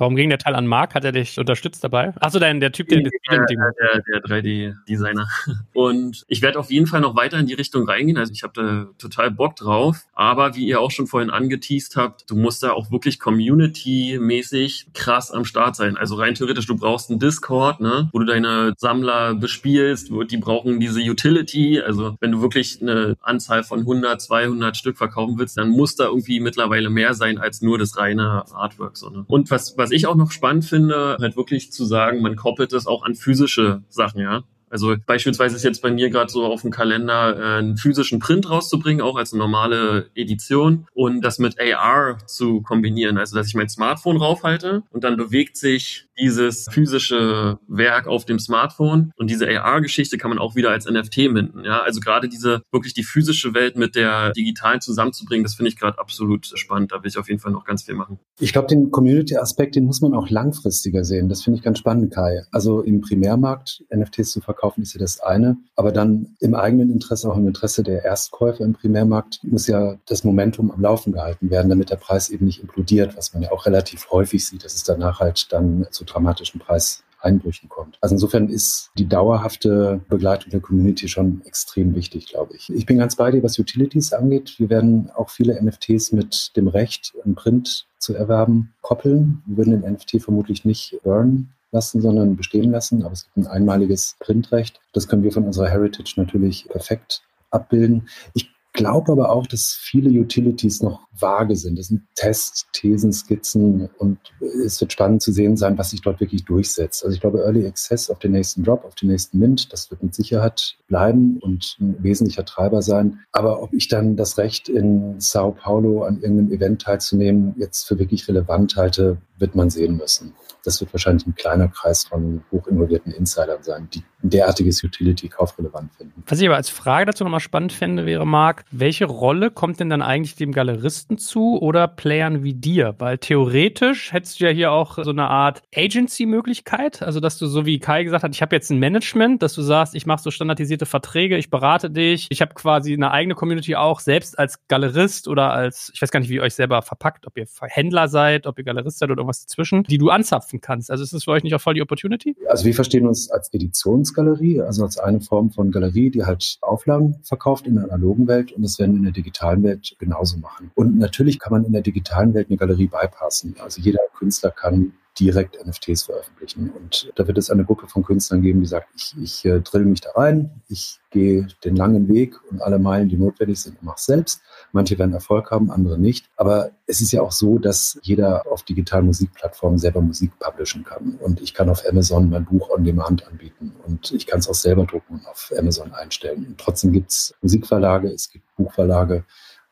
[0.00, 0.94] Warum ging der Teil an Marc?
[0.94, 2.14] Hat er dich unterstützt dabei?
[2.20, 5.28] Achso, der, der Typ, der, der, der, der 3D-Designer.
[5.74, 8.16] Und ich werde auf jeden Fall noch weiter in die Richtung reingehen.
[8.16, 10.06] Also ich habe da total Bock drauf.
[10.14, 15.30] Aber wie ihr auch schon vorhin angeteased habt, du musst da auch wirklich community-mäßig krass
[15.30, 15.98] am Start sein.
[15.98, 20.10] Also rein theoretisch, du brauchst einen Discord, ne, wo du deine Sammler bespielst.
[20.30, 21.78] Die brauchen diese Utility.
[21.78, 26.06] Also wenn du wirklich eine Anzahl von 100, 200 Stück verkaufen willst, dann muss da
[26.06, 28.96] irgendwie mittlerweile mehr sein als nur das reine Artwork.
[28.96, 29.26] So, ne?
[29.28, 32.72] Und was, was was ich auch noch spannend finde, halt wirklich zu sagen, man koppelt
[32.72, 34.44] es auch an physische Sachen, ja.
[34.70, 38.48] Also beispielsweise ist jetzt bei mir gerade so auf dem Kalender äh, einen physischen Print
[38.48, 43.18] rauszubringen, auch als normale Edition und das mit AR zu kombinieren.
[43.18, 48.38] Also dass ich mein Smartphone raufhalte und dann bewegt sich dieses physische Werk auf dem
[48.38, 51.64] Smartphone und diese AR-Geschichte kann man auch wieder als NFT minden.
[51.64, 55.78] Ja, also gerade diese wirklich die physische Welt mit der digitalen zusammenzubringen, das finde ich
[55.78, 56.92] gerade absolut spannend.
[56.92, 58.20] Da will ich auf jeden Fall noch ganz viel machen.
[58.38, 61.28] Ich glaube, den Community-Aspekt, den muss man auch langfristiger sehen.
[61.28, 62.44] Das finde ich ganz spannend, Kai.
[62.52, 67.30] Also im Primärmarkt NFTs zu verkaufen ist ja das eine, aber dann im eigenen Interesse,
[67.30, 71.68] auch im Interesse der Erstkäufer im Primärmarkt, muss ja das Momentum am Laufen gehalten werden,
[71.68, 74.84] damit der Preis eben nicht implodiert, was man ja auch relativ häufig sieht, dass es
[74.84, 77.98] danach halt dann zu dramatischen Preiseinbrüchen kommt.
[78.00, 82.70] Also insofern ist die dauerhafte Begleitung der Community schon extrem wichtig, glaube ich.
[82.72, 84.54] Ich bin ganz bei dir, was Utilities angeht.
[84.58, 89.42] Wir werden auch viele NFTs mit dem Recht, einen Print zu erwerben, koppeln.
[89.46, 93.02] Wir würden den NFT vermutlich nicht burnen lassen, sondern bestehen lassen.
[93.04, 94.80] Aber es gibt ein einmaliges Printrecht.
[94.92, 98.08] Das können wir von unserer Heritage natürlich perfekt abbilden.
[98.34, 101.78] Ich glaube aber auch, dass viele Utilities noch vage sind.
[101.78, 104.18] Das sind Tests, Thesen, Skizzen und
[104.64, 107.04] es wird spannend zu sehen sein, was sich dort wirklich durchsetzt.
[107.04, 110.02] Also ich glaube, Early Access auf den nächsten Drop, auf den nächsten Mint, das wird
[110.02, 113.20] mit Sicherheit bleiben und ein wesentlicher Treiber sein.
[113.32, 117.98] Aber ob ich dann das Recht in Sao Paulo an irgendeinem Event teilzunehmen jetzt für
[117.98, 120.34] wirklich relevant halte, wird man sehen müssen.
[120.64, 125.94] Das wird wahrscheinlich ein kleiner Kreis von hochinvolvierten Insidern sein, die ein derartiges Utility kaufrelevant
[125.94, 126.22] finden.
[126.26, 129.90] Was ich aber als Frage dazu nochmal spannend fände, wäre, Marc, welche Rolle kommt denn
[129.90, 132.94] dann eigentlich dem Galeristen zu oder Playern wie dir?
[132.98, 137.66] Weil theoretisch hättest du ja hier auch so eine Art Agency-Möglichkeit, also dass du so
[137.66, 140.30] wie Kai gesagt hat, ich habe jetzt ein Management, dass du sagst, ich mache so
[140.30, 145.28] standardisierte Verträge, ich berate dich, ich habe quasi eine eigene Community auch, selbst als Galerist
[145.28, 148.46] oder als, ich weiß gar nicht, wie ihr euch selber verpackt, ob ihr Händler seid,
[148.46, 150.90] ob ihr Galerist seid oder irgendwas dazwischen, die du anzapfen kannst.
[150.90, 152.36] Also ist das für euch nicht auch voll die Opportunity?
[152.48, 157.16] Also wir verstehen uns als Editionsgalerie, also als eine Form von Galerie, die halt Auflagen
[157.22, 160.70] verkauft in der analogen Welt und das werden wir in der digitalen Welt genauso machen.
[160.74, 163.56] Und natürlich kann man in der digitalen Welt eine Galerie bypassen.
[163.60, 166.70] Also jeder Künstler kann direkt NFTs veröffentlichen.
[166.70, 169.84] Und da wird es eine Gruppe von Künstlern geben, die sagt, ich, ich äh, drill
[169.84, 174.00] mich da rein, ich gehe den langen Weg und alle Meilen, die notwendig sind, mache
[174.00, 174.40] selbst.
[174.72, 176.30] Manche werden Erfolg haben, andere nicht.
[176.36, 181.18] Aber es ist ja auch so, dass jeder auf digitalen Musikplattformen selber Musik publishen kann.
[181.20, 183.72] Und ich kann auf Amazon mein Buch on Demand anbieten.
[183.86, 186.46] Und ich kann es auch selber drucken und auf Amazon einstellen.
[186.46, 189.24] Und trotzdem gibt es Musikverlage, es gibt Buchverlage,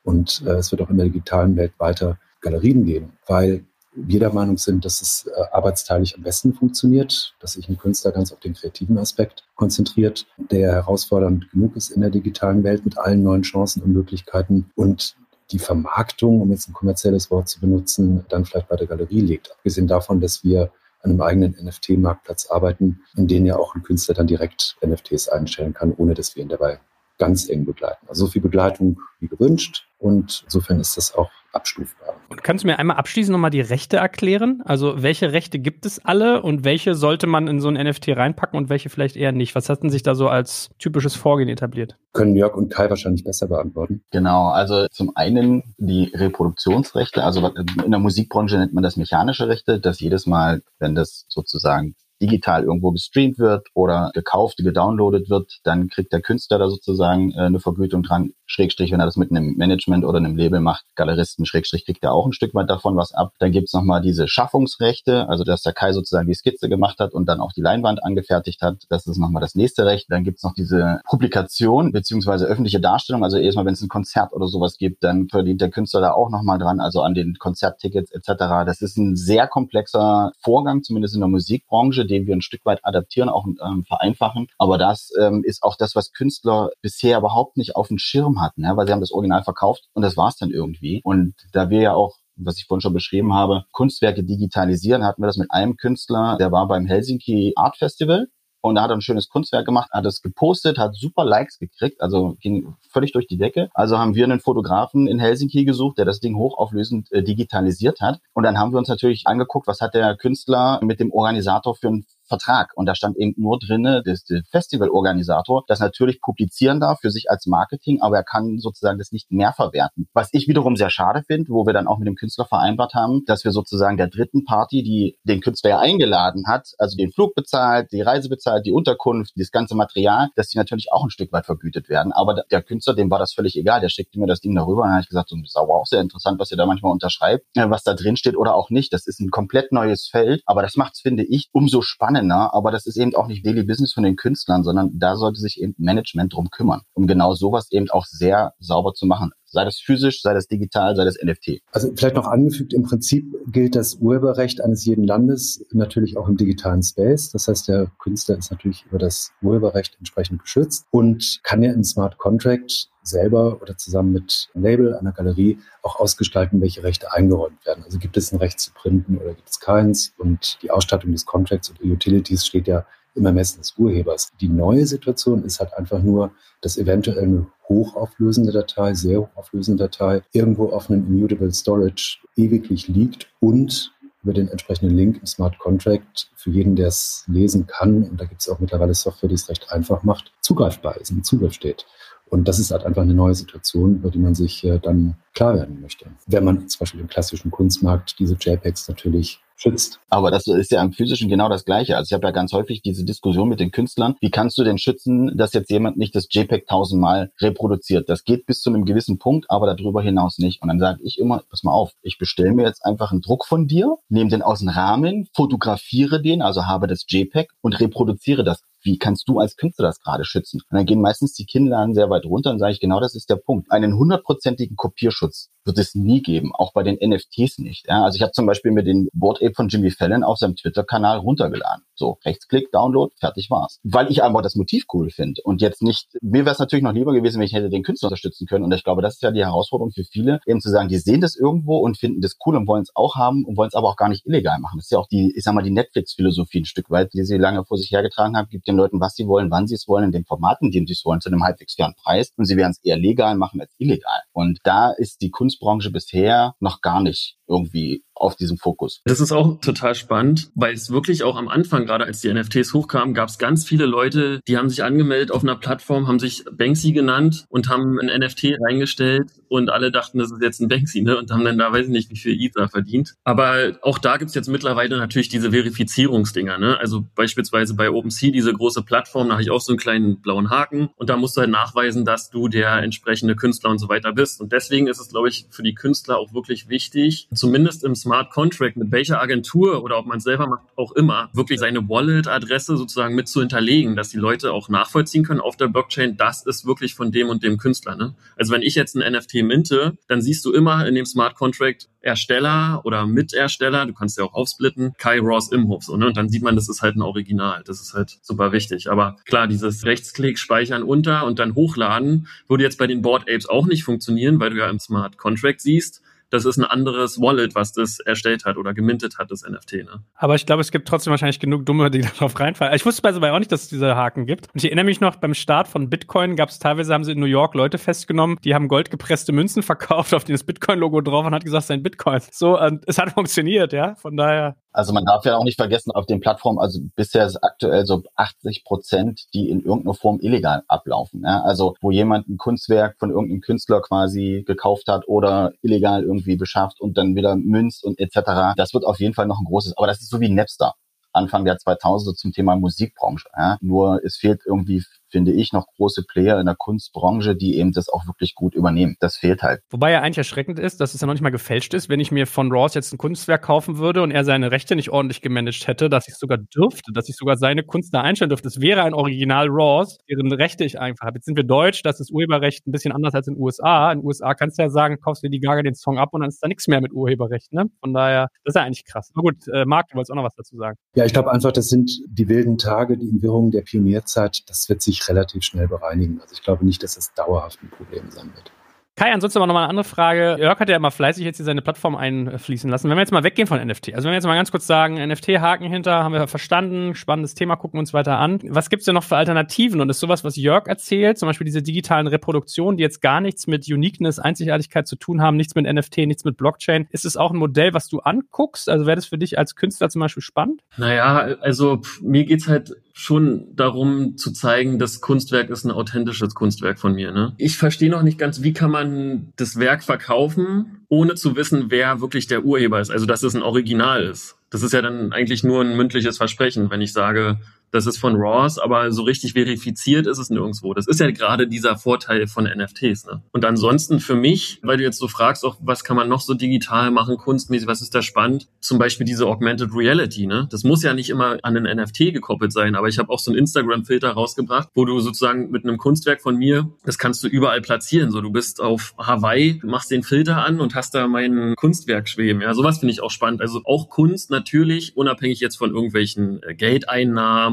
[0.09, 4.33] und äh, es wird auch in der digitalen Welt weiter Galerien geben, weil wir der
[4.33, 8.41] Meinung sind, dass es äh, arbeitsteilig am besten funktioniert, dass sich ein Künstler ganz auf
[8.41, 13.43] den kreativen Aspekt konzentriert, der herausfordernd genug ist in der digitalen Welt mit allen neuen
[13.43, 15.17] Chancen und Möglichkeiten und
[15.51, 19.51] die Vermarktung, um jetzt ein kommerzielles Wort zu benutzen, dann vielleicht bei der Galerie liegt.
[19.51, 20.71] Abgesehen davon, dass wir
[21.03, 25.73] an einem eigenen NFT-Marktplatz arbeiten, in dem ja auch ein Künstler dann direkt NFTs einstellen
[25.73, 26.81] kann, ohne dass wir ihn dabei
[27.19, 28.07] ganz eng begleiten.
[28.09, 32.15] Also so viel Begleitung wie gewünscht und insofern ist das auch abstufbar.
[32.29, 34.63] Und kannst du mir einmal abschließend nochmal die Rechte erklären?
[34.65, 38.57] Also welche Rechte gibt es alle und welche sollte man in so ein NFT reinpacken
[38.57, 39.55] und welche vielleicht eher nicht?
[39.55, 41.97] Was hat denn sich da so als typisches Vorgehen etabliert?
[42.13, 44.03] Können Jörg und Kai wahrscheinlich besser beantworten.
[44.11, 47.51] Genau, also zum einen die Reproduktionsrechte, also
[47.85, 52.65] in der Musikbranche nennt man das mechanische Rechte, dass jedes Mal, wenn das sozusagen digital
[52.65, 57.61] irgendwo gestreamt wird oder gekauft, gedownloadet wird, dann kriegt der Künstler da sozusagen äh, eine
[57.61, 58.33] Vergütung dran.
[58.47, 62.13] Schrägstrich, wenn er das mit einem Management oder einem Label macht, Galeristen, Schrägstrich, kriegt er
[62.13, 63.33] auch ein Stück weit davon was ab.
[63.39, 67.27] Dann gibt's nochmal diese Schaffungsrechte, also dass der Kai sozusagen die Skizze gemacht hat und
[67.27, 68.85] dann auch die Leinwand angefertigt hat.
[68.89, 70.07] Das ist nochmal das nächste Recht.
[70.09, 73.23] Dann gibt's noch diese Publikation beziehungsweise öffentliche Darstellung.
[73.23, 76.31] Also erstmal, wenn es ein Konzert oder sowas gibt, dann verdient der Künstler da auch
[76.31, 78.65] nochmal dran, also an den Konzerttickets etc.
[78.65, 82.81] Das ist ein sehr komplexer Vorgang, zumindest in der Musikbranche, den wir ein Stück weit
[82.83, 84.49] adaptieren, auch ähm, vereinfachen.
[84.59, 88.65] Aber das ähm, ist auch das, was Künstler bisher überhaupt nicht auf dem Schirm hatten,
[88.65, 91.01] ja, weil sie haben das Original verkauft und das war's dann irgendwie.
[91.05, 95.27] Und da wir ja auch was ich vorhin schon beschrieben habe, Kunstwerke digitalisieren, hatten wir
[95.27, 98.29] das mit einem Künstler, der war beim Helsinki Art Festival
[98.61, 102.01] und da hat er ein schönes Kunstwerk gemacht, hat es gepostet, hat super Likes gekriegt,
[102.01, 103.71] also ging völlig durch die Decke.
[103.75, 108.21] Also haben wir einen Fotografen in Helsinki gesucht, der das Ding hochauflösend äh, digitalisiert hat.
[108.35, 111.89] Und dann haben wir uns natürlich angeguckt, was hat der Künstler mit dem Organisator für
[111.89, 112.73] ein Vertrag.
[112.75, 117.31] Und da stand eben nur drinne, dass der Festivalorganisator das natürlich publizieren darf für sich
[117.31, 120.09] als Marketing, aber er kann sozusagen das nicht mehr verwerten.
[120.13, 123.25] Was ich wiederum sehr schade finde, wo wir dann auch mit dem Künstler vereinbart haben,
[123.27, 127.35] dass wir sozusagen der dritten Party, die den Künstler ja eingeladen hat, also den Flug
[127.35, 131.33] bezahlt, die Reise bezahlt, die Unterkunft, das ganze Material, dass die natürlich auch ein Stück
[131.33, 132.13] weit vergütet werden.
[132.13, 133.81] Aber der Künstler, dem war das völlig egal.
[133.81, 135.75] Der schickte mir das Ding darüber und dann habe ich gesagt, so, das ist aber
[135.75, 138.71] auch sehr interessant, was ihr da manchmal unterschreibt, äh, was da drin steht oder auch
[138.71, 138.93] nicht.
[138.93, 142.55] Das ist ein komplett neues Feld, aber das macht es, finde ich, umso spannender spannender,
[142.55, 145.61] aber das ist eben auch nicht Daily Business von den Künstlern, sondern da sollte sich
[145.61, 149.33] eben Management drum kümmern, um genau sowas eben auch sehr sauber zu machen.
[149.51, 151.63] Sei das physisch, sei das digital, sei das NFT.
[151.73, 156.37] Also vielleicht noch angefügt, im Prinzip gilt das Urheberrecht eines jeden Landes natürlich auch im
[156.37, 157.31] digitalen Space.
[157.31, 161.83] Das heißt, der Künstler ist natürlich über das Urheberrecht entsprechend geschützt und kann ja im
[161.83, 167.65] Smart Contract selber oder zusammen mit einem Label, einer Galerie auch ausgestalten, welche Rechte eingeräumt
[167.65, 167.85] werden.
[167.85, 170.13] Also gibt es ein Recht zu printen oder gibt es keins?
[170.19, 172.85] Und die Ausstattung des Contracts und Utilities steht ja
[173.15, 174.31] im Ermessen des Urhebers.
[174.41, 180.23] Die neue Situation ist halt einfach nur, dass eventuell eine hochauflösende Datei, sehr hochauflösende Datei
[180.33, 183.93] irgendwo auf einem Immutable Storage ewiglich liegt und
[184.23, 188.25] über den entsprechenden Link im Smart Contract für jeden, der es lesen kann, und da
[188.25, 191.87] gibt es auch mittlerweile Software, die es recht einfach macht, zugreifbar ist, im Zugriff steht.
[192.29, 195.55] Und das ist halt einfach eine neue Situation, über die man sich äh, dann klar
[195.55, 196.07] werden möchte.
[196.27, 200.01] Wenn man zum Beispiel im klassischen Kunstmarkt diese JPEGs natürlich schützt.
[200.09, 201.97] Aber das ist ja im physischen genau das Gleiche.
[201.97, 204.17] Also ich habe ja ganz häufig diese Diskussion mit den Künstlern.
[204.21, 208.09] Wie kannst du denn schützen, dass jetzt jemand nicht das JPEG tausendmal reproduziert?
[208.09, 210.63] Das geht bis zu einem gewissen Punkt, aber darüber hinaus nicht.
[210.63, 213.45] Und dann sage ich immer, pass mal auf, ich bestelle mir jetzt einfach einen Druck
[213.45, 218.45] von dir, nehme den aus dem Rahmen, fotografiere den, also habe das JPEG und reproduziere
[218.45, 220.63] das wie kannst du als Künstler das gerade schützen?
[220.71, 223.29] Und dann gehen meistens die Kinnladen sehr weit runter und sage ich, genau das ist
[223.29, 223.71] der Punkt.
[223.71, 227.87] Einen hundertprozentigen Kopierschutz wird es nie geben, auch bei den NFTs nicht.
[227.87, 230.57] Ja, also ich habe zum Beispiel mir den Board Ape von Jimmy Fallon auf seinem
[230.57, 231.85] Twitter-Kanal runtergeladen.
[231.95, 233.79] So, Rechtsklick, Download, fertig war's.
[233.83, 236.95] Weil ich einfach das Motiv cool finde und jetzt nicht, mir wäre es natürlich noch
[236.95, 238.65] lieber gewesen, wenn ich hätte den Künstler unterstützen können.
[238.65, 241.21] Und ich glaube, das ist ja die Herausforderung für viele, eben zu sagen, die sehen
[241.21, 243.89] das irgendwo und finden das cool und wollen es auch haben und wollen es aber
[243.89, 244.79] auch gar nicht illegal machen.
[244.79, 247.37] Das ist ja auch die, ich sag mal, die Netflix-Philosophie ein Stück weit, die sie
[247.37, 250.05] lange vor sich hergetragen haben, gibt den Leuten, was sie wollen, wann sie es wollen,
[250.05, 252.33] in den Formaten, denen sie es wollen, zu einem halbwegs fairen Preis.
[252.37, 254.21] Und sie werden es eher legal machen als illegal.
[254.33, 259.01] Und da ist die Kunstbranche bisher noch gar nicht irgendwie auf diesem Fokus.
[259.05, 262.75] Das ist auch total spannend, weil es wirklich auch am Anfang, gerade als die NFTs
[262.75, 266.45] hochkamen, gab es ganz viele Leute, die haben sich angemeldet auf einer Plattform, haben sich
[266.51, 271.03] Banksy genannt und haben ein NFT reingestellt und alle dachten, das ist jetzt ein Banksy,
[271.03, 271.17] ne?
[271.17, 273.15] Und haben dann da weiß ich nicht, wie viel Ether verdient.
[273.25, 276.79] Aber auch da gibt's jetzt mittlerweile natürlich diese Verifizierungsdinger, ne?
[276.79, 280.51] Also beispielsweise bei OpenSea, diese große Plattform, da habe ich auch so einen kleinen blauen
[280.51, 284.13] Haken und da musst du halt nachweisen, dass du der entsprechende Künstler und so weiter
[284.13, 284.41] bist.
[284.41, 288.08] Und deswegen ist es, glaube ich, für die Künstler auch wirklich wichtig, zumindest im Smart
[288.31, 292.77] Contract, mit welcher Agentur oder ob man es selber macht, auch immer, wirklich seine Wallet-Adresse
[292.77, 296.67] sozusagen mit zu hinterlegen, dass die Leute auch nachvollziehen können auf der Blockchain, das ist
[296.67, 297.97] wirklich von dem und dem Künstler.
[297.97, 298.15] Ne?
[298.37, 301.89] Also wenn ich jetzt ein NFT minte, dann siehst du immer in dem Smart Contract
[302.01, 306.07] Ersteller oder Mitersteller, du kannst ja auch aufsplitten, Kai Ross Imhof, so, ne?
[306.07, 307.63] Und dann sieht man, das ist halt ein Original.
[307.67, 308.91] Das ist halt super wichtig.
[308.91, 313.49] Aber klar, dieses Rechtsklick speichern unter und dann hochladen würde jetzt bei den Board Apes
[313.49, 317.55] auch nicht funktionieren, weil du ja im Smart Contract siehst, das ist ein anderes Wallet,
[317.55, 319.85] was das erstellt hat oder gemintet hat, das NFT.
[319.85, 320.03] Ne?
[320.15, 322.75] Aber ich glaube, es gibt trotzdem wahrscheinlich genug Dumme, die darauf reinfallen.
[322.75, 324.47] Ich wusste bei so auch nicht, dass es diese Haken gibt.
[324.53, 327.21] Und ich erinnere mich noch, beim Start von Bitcoin gab es teilweise, haben sie in
[327.21, 331.35] New York Leute festgenommen, die haben goldgepresste Münzen verkauft, auf denen das Bitcoin-Logo drauf und
[331.35, 332.21] hat gesagt, sein Bitcoin.
[332.31, 333.95] So, und es hat funktioniert, ja.
[333.97, 334.57] Von daher.
[334.73, 338.03] Also man darf ja auch nicht vergessen, auf den Plattformen, also bisher ist aktuell so
[338.15, 341.23] 80 Prozent, die in irgendeiner Form illegal ablaufen.
[341.25, 341.43] Ja?
[341.43, 346.81] Also wo jemand ein Kunstwerk von irgendeinem Künstler quasi gekauft hat oder illegal irgendwie beschafft
[346.81, 348.55] und dann wieder münzt und etc.
[348.57, 350.75] Das wird auf jeden Fall noch ein großes, aber das ist so wie Napster.
[351.13, 353.29] Anfang der 2000er zum Thema Musikbranche.
[353.37, 353.59] Ja.
[353.61, 357.89] Nur es fehlt irgendwie finde ich, noch große Player in der Kunstbranche, die eben das
[357.89, 358.97] auch wirklich gut übernehmen.
[359.01, 359.61] Das fehlt halt.
[359.71, 362.13] Wobei ja eigentlich erschreckend ist, dass es ja noch nicht mal gefälscht ist, wenn ich
[362.13, 365.67] mir von Ross jetzt ein Kunstwerk kaufen würde und er seine Rechte nicht ordentlich gemanagt
[365.67, 368.49] hätte, dass ich sogar dürfte, dass ich sogar seine Kunst da einstellen dürfte.
[368.49, 371.19] Es wäre ein Original Ross, deren Rechte ich einfach habe.
[371.19, 373.93] Jetzt sind wir deutsch, das ist Urheberrecht ein bisschen anders als in den USA.
[373.93, 376.21] In den USA kannst du ja sagen, kaufst dir die Gaga den Song ab und
[376.21, 377.53] dann ist da nichts mehr mit Urheberrecht.
[377.53, 377.67] Ne?
[377.81, 379.11] Von daher, das ist ja eigentlich krass.
[379.15, 380.77] Na gut, äh, Marc, du wolltest auch noch was dazu sagen.
[380.95, 384.43] Ja, ich glaube einfach, das sind die wilden Tage, die Entwirrung der Pionierzeit.
[384.47, 386.21] Das wird sich relativ schnell bereinigen.
[386.21, 388.51] Also ich glaube nicht, dass es dauerhaft ein Problem sein wird.
[388.99, 390.37] Kai, ansonsten aber nochmal eine andere Frage.
[390.41, 392.91] Jörg hat ja immer fleißig jetzt hier seine Plattform einfließen lassen.
[392.91, 394.95] Wenn wir jetzt mal weggehen von NFT, also wenn wir jetzt mal ganz kurz sagen,
[394.95, 398.41] NFT-Haken hinter, haben wir verstanden, spannendes Thema, gucken uns weiter an.
[398.49, 399.81] Was gibt's denn noch für Alternativen?
[399.81, 403.47] Und ist sowas, was Jörg erzählt, zum Beispiel diese digitalen Reproduktionen, die jetzt gar nichts
[403.47, 407.31] mit Uniqueness, Einzigartigkeit zu tun haben, nichts mit NFT, nichts mit Blockchain, ist es auch
[407.31, 408.69] ein Modell, was du anguckst?
[408.69, 410.63] Also wäre das für dich als Künstler zum Beispiel spannend?
[410.77, 416.81] Naja, also mir geht's halt schon darum zu zeigen, das Kunstwerk ist ein authentisches Kunstwerk
[416.81, 417.13] von mir.
[417.13, 417.33] Ne?
[417.39, 422.01] Ich verstehe noch nicht ganz, wie kann man das Werk verkaufen, ohne zu wissen, wer
[422.01, 422.91] wirklich der Urheber ist.
[422.91, 424.37] Also dass es ein Original ist.
[424.51, 427.39] Das ist ja dann eigentlich nur ein mündliches Versprechen, wenn ich sage,
[427.71, 430.75] das ist von Ross, aber so richtig verifiziert ist es nirgendwo.
[430.75, 433.07] Das ist ja gerade dieser Vorteil von NFTs.
[433.07, 433.23] Ne?
[433.33, 436.35] Und ansonsten für mich, weil du jetzt so fragst, auch was kann man noch so
[436.35, 438.49] digital machen, kunstmäßig, was ist da spannend?
[438.61, 440.27] Zum Beispiel diese Augmented Reality.
[440.27, 440.49] Ne?
[440.51, 443.31] Das muss ja nicht immer an einen NFT gekoppelt sein, aber ich habe auch so
[443.31, 447.61] einen Instagram-Filter rausgebracht, wo du sozusagen mit einem Kunstwerk von mir, das kannst du überall
[447.61, 448.11] platzieren.
[448.11, 452.41] So, du bist auf Hawaii, machst den Filter an und hast da mein Kunstwerk schweben.
[452.41, 453.41] Ja, sowas finde ich auch spannend.
[453.41, 456.55] Also auch Kunst natürlich, unabhängig jetzt von irgendwelchen äh,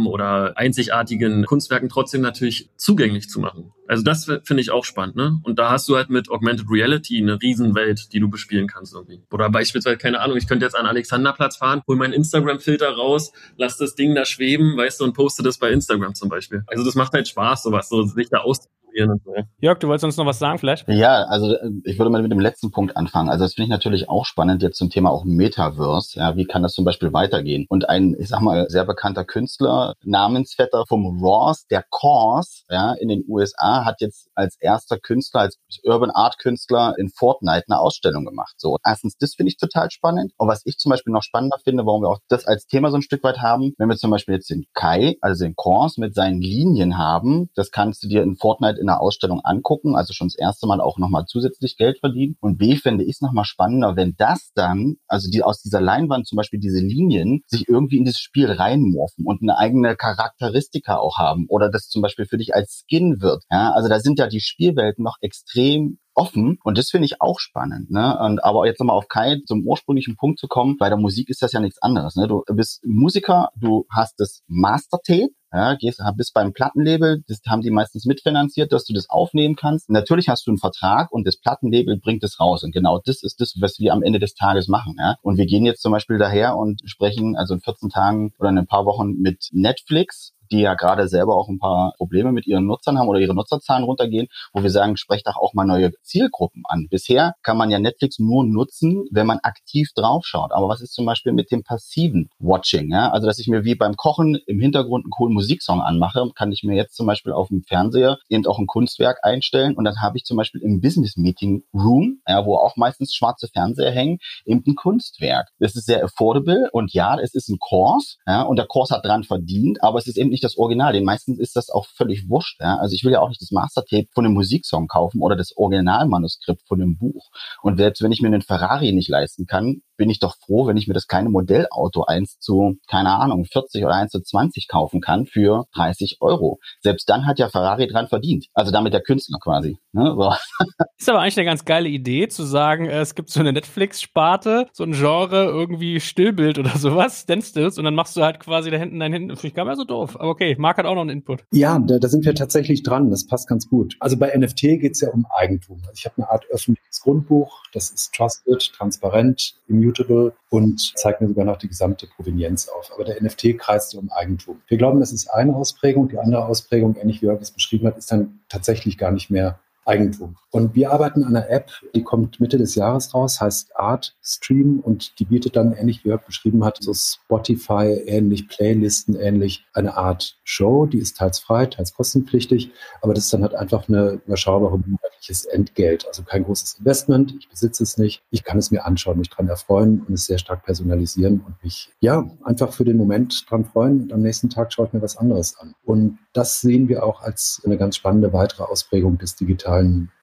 [0.08, 3.72] Oder einzigartigen Kunstwerken trotzdem natürlich zugänglich zu machen.
[3.88, 5.39] Also das finde ich auch spannend, ne?
[5.43, 9.22] Und da hast du halt mit Augmented Reality eine Riesenwelt, die du bespielen kannst irgendwie.
[9.32, 13.78] Oder beispielsweise, keine Ahnung, ich könnte jetzt an Alexanderplatz fahren, hol meinen Instagram-Filter raus, lass
[13.78, 16.64] das Ding da schweben, weißt du, und poste das bei Instagram zum Beispiel.
[16.68, 19.34] Also das macht halt Spaß, sowas, so sich da auszuprobieren ausprobieren und so.
[19.60, 20.88] Jörg, du wolltest uns noch was sagen vielleicht?
[20.88, 23.30] Ja, also äh, ich würde mal mit dem letzten Punkt anfangen.
[23.30, 26.20] Also das finde ich natürlich auch spannend jetzt zum Thema auch Metaverse.
[26.20, 27.66] Ja, wie kann das zum Beispiel weitergehen?
[27.70, 33.10] Und ein, ich sag mal, sehr bekannter Künstler, Namensvetter vom Ross, der Cause, ja, in
[33.10, 38.26] den USA, hat jetzt als erster Künstler, als Urban Art Künstler in Fortnite eine Ausstellung
[38.26, 38.56] gemacht.
[38.58, 40.34] So, erstens, das finde ich total spannend.
[40.38, 42.98] Und was ich zum Beispiel noch spannender finde, warum wir auch das als Thema so
[42.98, 46.16] ein Stück weit haben, wenn wir zum Beispiel jetzt den Kai, also den Cause mit
[46.16, 50.28] seinen Linien haben, das kannst du dir in Fortnite in der Ausstellung angucken, also schon
[50.28, 52.38] das erste Mal auch nochmal zusätzlich Geld verdienen.
[52.40, 56.28] Und B finde ich es nochmal spannender, wenn das dann, also die aus dieser Leinwand
[56.28, 61.18] zum Beispiel diese Linien, sich irgendwie in dieses Spiel reinmorfen und eine eigene Charakteristika auch
[61.18, 63.44] haben oder das zum Beispiel für dich als Skin wird.
[63.50, 67.40] Ja, also da sind ja die Spielwelten noch extrem offen und das finde ich auch
[67.40, 67.92] spannend.
[67.92, 68.18] Ne?
[68.20, 71.42] Und aber jetzt nochmal auf Kai zum ursprünglichen Punkt zu kommen, bei der Musik ist
[71.42, 72.16] das ja nichts anderes.
[72.16, 72.28] Ne?
[72.28, 77.72] Du bist Musiker, du hast das Mastertape, ja, gehst, bist beim Plattenlabel, das haben die
[77.72, 79.89] meistens mitfinanziert, dass du das aufnehmen kannst.
[79.89, 82.64] Natürlich hast du einen Vertrag und das Plattenlabel bringt es raus.
[82.64, 84.95] Und genau das ist das, was wir am Ende des Tages machen.
[84.99, 85.16] Ja?
[85.22, 88.58] Und wir gehen jetzt zum Beispiel daher und sprechen also in 14 Tagen oder in
[88.58, 92.66] ein paar Wochen mit Netflix die ja gerade selber auch ein paar Probleme mit ihren
[92.66, 96.64] Nutzern haben oder ihre Nutzerzahlen runtergehen, wo wir sagen, sprecht doch auch mal neue Zielgruppen
[96.66, 96.88] an.
[96.89, 100.52] Bisher kann man ja Netflix nur nutzen, wenn man aktiv draufschaut.
[100.52, 102.91] Aber was ist zum Beispiel mit dem passiven Watching?
[102.91, 103.12] Ja?
[103.12, 106.64] Also, dass ich mir wie beim Kochen im Hintergrund einen coolen Musiksong anmache, kann ich
[106.64, 110.18] mir jetzt zum Beispiel auf dem Fernseher eben auch ein Kunstwerk einstellen und dann habe
[110.18, 114.64] ich zum Beispiel im Business Meeting Room, ja, wo auch meistens schwarze Fernseher hängen, eben
[114.66, 115.50] ein Kunstwerk.
[115.60, 119.06] Das ist sehr affordable und ja, es ist ein Kurs, ja, und der Kurs hat
[119.06, 120.94] dran verdient, aber es ist eben nicht das Original.
[120.94, 122.60] Den meisten ist das auch völlig wurscht.
[122.60, 122.78] Ja?
[122.78, 126.68] Also ich will ja auch nicht das Mastertape von einem Musiksong kaufen oder das Originalmanuskript
[126.68, 127.30] von einem Buch.
[127.62, 130.78] Und selbst wenn ich mir einen Ferrari nicht leisten kann, bin ich doch froh, wenn
[130.78, 135.02] ich mir das kleine Modellauto 1 zu, keine Ahnung, 40 oder 1 zu 20 kaufen
[135.02, 136.60] kann für 30 Euro.
[136.82, 138.48] Selbst dann hat ja Ferrari dran verdient.
[138.54, 139.78] Also damit der Künstler quasi.
[139.93, 140.14] Ne?
[140.18, 140.34] So.
[140.98, 144.68] Ist aber eigentlich eine ganz geile Idee, zu sagen, äh, es gibt so eine Netflix-Sparte,
[144.74, 148.78] so ein Genre, irgendwie Stillbild oder sowas, Standstills, und dann machst du halt quasi da
[148.78, 149.36] hinten dein Hinten.
[149.36, 150.16] Finde ich gar nicht so doof.
[150.20, 151.43] Aber okay, Marc hat auch noch einen Input.
[151.52, 153.10] Ja, da, da sind wir tatsächlich dran.
[153.10, 153.96] Das passt ganz gut.
[154.00, 155.78] Also bei NFT geht es ja um Eigentum.
[155.82, 159.56] Also ich habe eine Art öffentliches Grundbuch, das ist trusted, transparent,
[159.86, 162.92] immutable und zeigt mir sogar noch die gesamte Provenienz auf.
[162.94, 164.62] Aber der NFT kreist um Eigentum.
[164.68, 166.10] Wir glauben, das ist eine Ausprägung.
[166.10, 169.60] Die andere Ausprägung, ähnlich wie Jörg es beschrieben hat, ist dann tatsächlich gar nicht mehr
[169.86, 170.36] Eigentum.
[170.56, 174.80] Und wir arbeiten an einer App, die kommt Mitte des Jahres raus, heißt Art Stream
[174.80, 179.98] und die bietet dann ähnlich, wie Jörg beschrieben hat, so Spotify ähnlich, Playlisten ähnlich, eine
[179.98, 182.72] Art Show, die ist teils frei, teils kostenpflichtig,
[183.02, 187.50] aber das ist dann halt einfach eine überschaubare monatliches Entgelt, also kein großes Investment, ich
[187.50, 190.64] besitze es nicht, ich kann es mir anschauen, mich dran erfreuen und es sehr stark
[190.64, 194.88] personalisieren und mich, ja, einfach für den Moment dran freuen und am nächsten Tag schaue
[194.88, 195.76] ich mir was anderes an.
[195.84, 199.75] Und das sehen wir auch als eine ganz spannende weitere Ausprägung des digitalen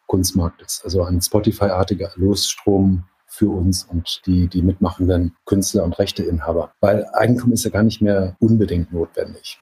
[0.07, 6.73] Kunstmarktes, also ein Spotify-artiger Losstrom für uns und die, die mitmachenden Künstler und Rechteinhaber.
[6.81, 9.59] Weil Eigentum ist ja gar nicht mehr unbedingt notwendig.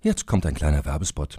[0.00, 1.38] Jetzt kommt ein kleiner Werbespot.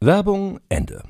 [0.00, 1.02] Werbung Ende.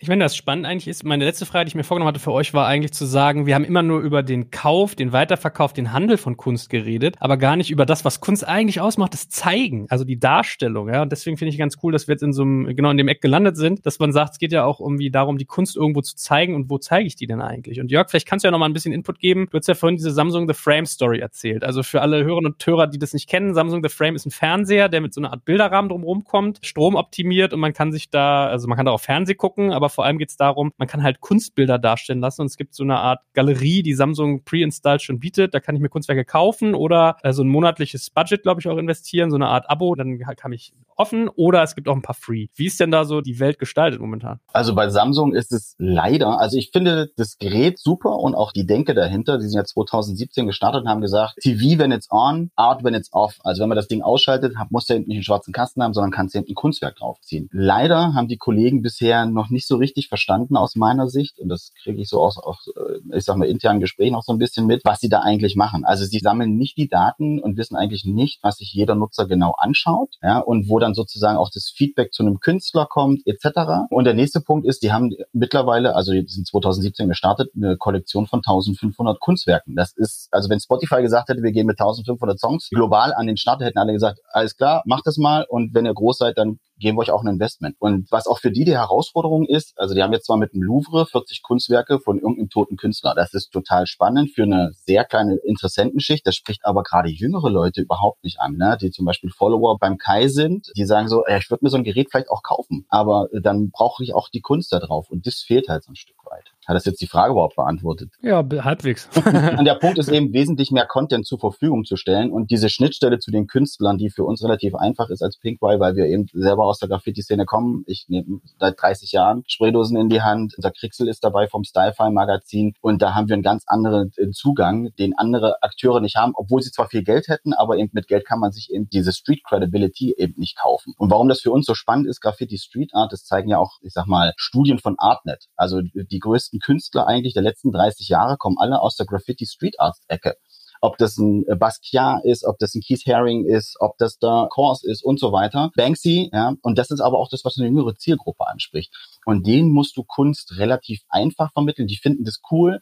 [0.00, 2.32] Ich meine, das spannend eigentlich ist, meine letzte Frage, die ich mir vorgenommen hatte für
[2.32, 5.92] euch, war eigentlich zu sagen, wir haben immer nur über den Kauf, den Weiterverkauf, den
[5.92, 9.86] Handel von Kunst geredet, aber gar nicht über das, was Kunst eigentlich ausmacht, das Zeigen,
[9.90, 10.88] also die Darstellung.
[10.88, 11.02] Ja?
[11.02, 13.06] Und deswegen finde ich ganz cool, dass wir jetzt in so einem, genau in dem
[13.06, 16.02] Eck gelandet sind, dass man sagt, es geht ja auch irgendwie darum, die Kunst irgendwo
[16.02, 17.80] zu zeigen und wo zeige ich die denn eigentlich?
[17.80, 19.46] Und Jörg, vielleicht kannst du ja noch mal ein bisschen Input geben.
[19.52, 21.62] Du hast ja vorhin diese Samsung The Frame Story erzählt.
[21.62, 24.32] Also für alle Hörerinnen und Hörer, die das nicht kennen, Samsung The Frame ist ein
[24.32, 28.48] Fernseher, der mit so einer Art Bilderrahmen drumherum kommt, stromoptimiert und man kann sich da,
[28.48, 31.02] also man kann da auch Fernseh gucken, aber vor allem geht es darum, man kann
[31.02, 35.20] halt Kunstbilder darstellen lassen und es gibt so eine Art Galerie, die Samsung pre-installed schon
[35.20, 35.54] bietet.
[35.54, 38.76] Da kann ich mir Kunstwerke kaufen oder äh, so ein monatliches Budget, glaube ich, auch
[38.76, 42.14] investieren, so eine Art Abo, dann kann ich offen oder es gibt auch ein paar
[42.14, 42.46] Free.
[42.54, 44.40] Wie ist denn da so die Welt gestaltet momentan?
[44.52, 48.66] Also bei Samsung ist es leider, also ich finde das Gerät super und auch die
[48.66, 49.38] Denke dahinter.
[49.38, 53.12] Die sind ja 2017 gestartet und haben gesagt, TV wenn it's on, Art wenn it's
[53.12, 53.36] off.
[53.42, 56.28] Also wenn man das Ding ausschaltet, muss der nicht einen schwarzen Kasten haben, sondern kann
[56.34, 57.48] hinten ein Kunstwerk draufziehen.
[57.52, 61.72] Leider haben die Kollegen bisher noch nicht so richtig verstanden aus meiner Sicht und das
[61.82, 64.66] kriege ich so aus, aus, äh, ich sag mal, internen Gesprächen auch so ein bisschen
[64.66, 65.84] mit, was sie da eigentlich machen.
[65.84, 69.54] Also sie sammeln nicht die Daten und wissen eigentlich nicht, was sich jeder Nutzer genau
[69.58, 73.86] anschaut, ja, und wo dann sozusagen auch das Feedback zu einem Künstler kommt, etc.
[73.90, 78.26] Und der nächste Punkt ist, die haben mittlerweile, also die sind 2017 gestartet, eine Kollektion
[78.26, 79.76] von 1500 Kunstwerken.
[79.76, 83.36] Das ist, also wenn Spotify gesagt hätte, wir gehen mit 1500 Songs global an den
[83.36, 86.58] Start, hätten alle gesagt, alles klar, macht das mal und wenn ihr groß seid, dann
[86.78, 87.76] geben wir euch auch ein Investment.
[87.78, 90.62] Und was auch für die die Herausforderung ist, also die haben jetzt zwar mit dem
[90.62, 93.14] Louvre 40 Kunstwerke von irgendeinem toten Künstler.
[93.14, 96.26] Das ist total spannend für eine sehr kleine Interessentenschicht.
[96.26, 98.76] Das spricht aber gerade jüngere Leute überhaupt nicht an, ne?
[98.80, 100.70] die zum Beispiel Follower beim Kai sind.
[100.76, 103.70] Die sagen so, ja, ich würde mir so ein Gerät vielleicht auch kaufen, aber dann
[103.70, 105.10] brauche ich auch die Kunst da drauf.
[105.10, 106.53] Und das fehlt halt so ein Stück weit.
[106.66, 108.10] Hat das jetzt die Frage überhaupt beantwortet?
[108.22, 109.08] Ja, halbwegs.
[109.58, 113.18] und der Punkt ist eben, wesentlich mehr Content zur Verfügung zu stellen und diese Schnittstelle
[113.18, 116.64] zu den Künstlern, die für uns relativ einfach ist als Pinkwire, weil wir eben selber
[116.64, 117.84] aus der Graffiti-Szene kommen.
[117.86, 120.54] Ich nehme seit 30 Jahren Spraydosen in die Hand.
[120.56, 124.90] Unser Krixel ist dabei vom Stylefile-Magazin und da haben wir einen ganz anderen äh, Zugang,
[124.98, 128.26] den andere Akteure nicht haben, obwohl sie zwar viel Geld hätten, aber eben mit Geld
[128.26, 130.94] kann man sich eben diese Street Credibility eben nicht kaufen.
[130.96, 133.78] Und warum das für uns so spannend ist, Graffiti Street Art, das zeigen ja auch,
[133.82, 135.46] ich sag mal, Studien von Artnet.
[135.56, 139.46] Also die größten besten Künstler eigentlich der letzten 30 Jahre kommen alle aus der Graffiti
[139.46, 140.36] Street Art Ecke.
[140.80, 144.84] Ob das ein Basquiat ist, ob das ein Keith Haring ist, ob das da Kors
[144.84, 145.70] ist und so weiter.
[145.76, 146.54] Banksy, ja.
[146.60, 148.92] Und das ist aber auch das, was eine jüngere Zielgruppe anspricht.
[149.24, 151.86] Und denen musst du Kunst relativ einfach vermitteln.
[151.88, 152.80] Die finden das cool.